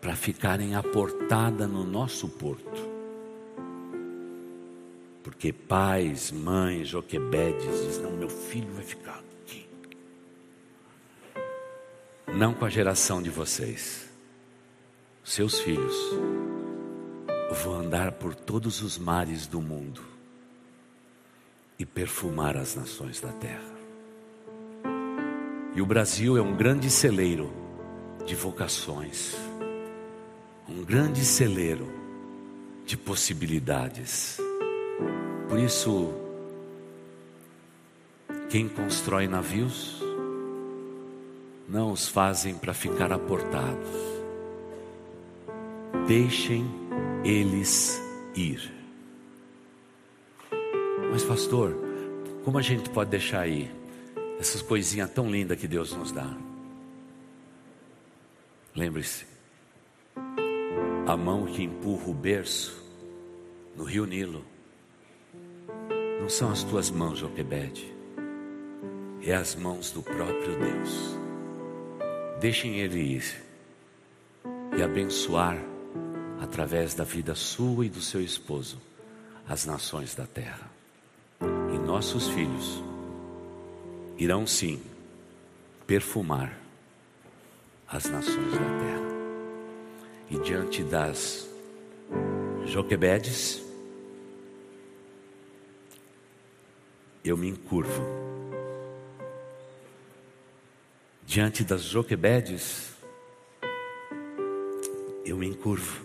para 0.00 0.16
ficarem 0.16 0.74
aportada 0.74 1.66
no 1.66 1.84
nosso 1.84 2.28
porto. 2.28 2.88
Porque 5.22 5.52
pais, 5.52 6.30
mães, 6.30 6.88
Joquebedes 6.88 7.84
dizem, 7.84 8.02
não, 8.02 8.12
meu 8.12 8.28
filho 8.28 8.72
vai 8.72 8.84
ficar 8.84 9.22
aqui. 9.42 9.68
Não 12.34 12.54
com 12.54 12.64
a 12.64 12.70
geração 12.70 13.20
de 13.20 13.30
vocês. 13.30 14.08
Seus 15.22 15.60
filhos 15.60 15.94
vão 17.62 17.80
andar 17.80 18.12
por 18.12 18.34
todos 18.34 18.82
os 18.82 18.96
mares 18.96 19.46
do 19.46 19.60
mundo 19.60 20.02
e 21.78 21.84
perfumar 21.84 22.56
as 22.56 22.74
nações 22.74 23.20
da 23.20 23.32
terra. 23.32 23.77
E 25.78 25.80
o 25.80 25.86
Brasil 25.86 26.36
é 26.36 26.42
um 26.42 26.56
grande 26.56 26.90
celeiro 26.90 27.52
de 28.26 28.34
vocações, 28.34 29.36
um 30.68 30.82
grande 30.82 31.24
celeiro 31.24 31.86
de 32.84 32.96
possibilidades. 32.96 34.40
Por 35.48 35.56
isso, 35.56 36.12
quem 38.50 38.68
constrói 38.68 39.28
navios 39.28 40.02
não 41.68 41.92
os 41.92 42.08
fazem 42.08 42.56
para 42.56 42.74
ficar 42.74 43.12
aportados. 43.12 43.88
Deixem 46.08 46.68
eles 47.22 48.02
ir. 48.34 48.68
Mas, 51.12 51.22
pastor, 51.22 51.72
como 52.44 52.58
a 52.58 52.62
gente 52.62 52.90
pode 52.90 53.10
deixar 53.10 53.46
ir? 53.46 53.77
Essas 54.38 54.62
coisinhas 54.62 55.10
tão 55.10 55.30
lindas 55.30 55.58
que 55.58 55.66
Deus 55.66 55.92
nos 55.92 56.12
dá. 56.12 56.36
Lembre-se, 58.74 59.26
a 61.06 61.16
mão 61.16 61.46
que 61.46 61.62
empurra 61.62 62.08
o 62.08 62.14
berço 62.14 62.80
no 63.76 63.84
rio 63.84 64.06
Nilo, 64.06 64.44
não 66.20 66.28
são 66.28 66.50
as 66.50 66.62
tuas 66.62 66.90
mãos, 66.90 67.18
Joquebede, 67.18 67.92
é 69.22 69.34
as 69.34 69.54
mãos 69.56 69.90
do 69.90 70.02
próprio 70.02 70.58
Deus. 70.58 71.18
Deixem 72.40 72.78
Ele 72.78 73.00
ir 73.00 73.24
e 74.76 74.82
abençoar 74.82 75.58
através 76.40 76.94
da 76.94 77.02
vida 77.02 77.34
sua 77.34 77.86
e 77.86 77.88
do 77.88 78.00
seu 78.00 78.20
esposo 78.20 78.80
as 79.48 79.66
nações 79.66 80.14
da 80.14 80.26
terra 80.26 80.70
e 81.74 81.78
nossos 81.78 82.28
filhos 82.28 82.87
irão 84.18 84.46
sim 84.46 84.82
perfumar 85.86 86.58
as 87.86 88.06
nações 88.06 88.52
da 88.52 88.58
terra. 88.58 89.08
E 90.28 90.38
diante 90.40 90.82
das 90.82 91.48
Joquebedes, 92.66 93.62
eu 97.24 97.36
me 97.36 97.48
encurvo. 97.48 98.02
Diante 101.24 101.62
das 101.62 101.82
Joquebedes, 101.82 102.92
eu 105.24 105.36
me 105.36 105.46
encurvo. 105.46 106.04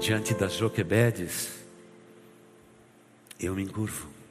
Diante 0.00 0.34
das 0.34 0.54
Joquebedes, 0.54 1.64
eu 3.40 3.54
me 3.54 3.62
encurvo. 3.62 4.23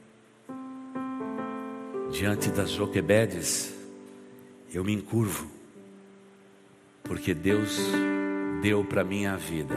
Diante 2.14 2.48
das 2.50 2.70
Joquebedes, 2.70 3.74
eu 4.72 4.84
me 4.84 4.92
encurvo. 4.92 5.50
Porque 7.02 7.34
Deus 7.34 7.76
deu 8.62 8.84
para 8.84 9.02
mim 9.02 9.26
a 9.26 9.34
vida 9.36 9.74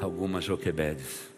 algumas 0.00 0.44
Joquebedes. 0.44 1.28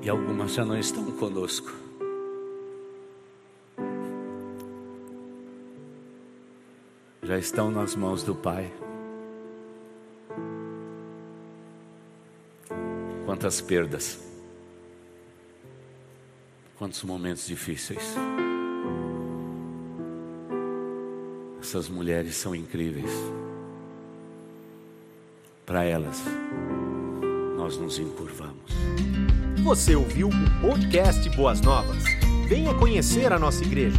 E 0.00 0.08
algumas 0.08 0.54
já 0.54 0.64
não 0.64 0.78
estão 0.78 1.04
conosco. 1.12 1.93
Já 7.24 7.38
estão 7.38 7.70
nas 7.70 7.96
mãos 7.96 8.22
do 8.22 8.34
Pai. 8.34 8.70
Quantas 13.24 13.62
perdas, 13.62 14.20
quantos 16.76 17.02
momentos 17.02 17.46
difíceis. 17.46 18.14
Essas 21.60 21.88
mulheres 21.88 22.36
são 22.36 22.54
incríveis. 22.54 23.10
Para 25.64 25.82
elas, 25.82 26.22
nós 27.56 27.78
nos 27.78 27.98
encurvamos. 27.98 28.70
Você 29.64 29.96
ouviu 29.96 30.28
o 30.28 30.60
podcast 30.60 31.26
Boas 31.30 31.62
Novas? 31.62 32.04
Venha 32.50 32.74
conhecer 32.74 33.32
a 33.32 33.38
nossa 33.38 33.64
igreja. 33.64 33.98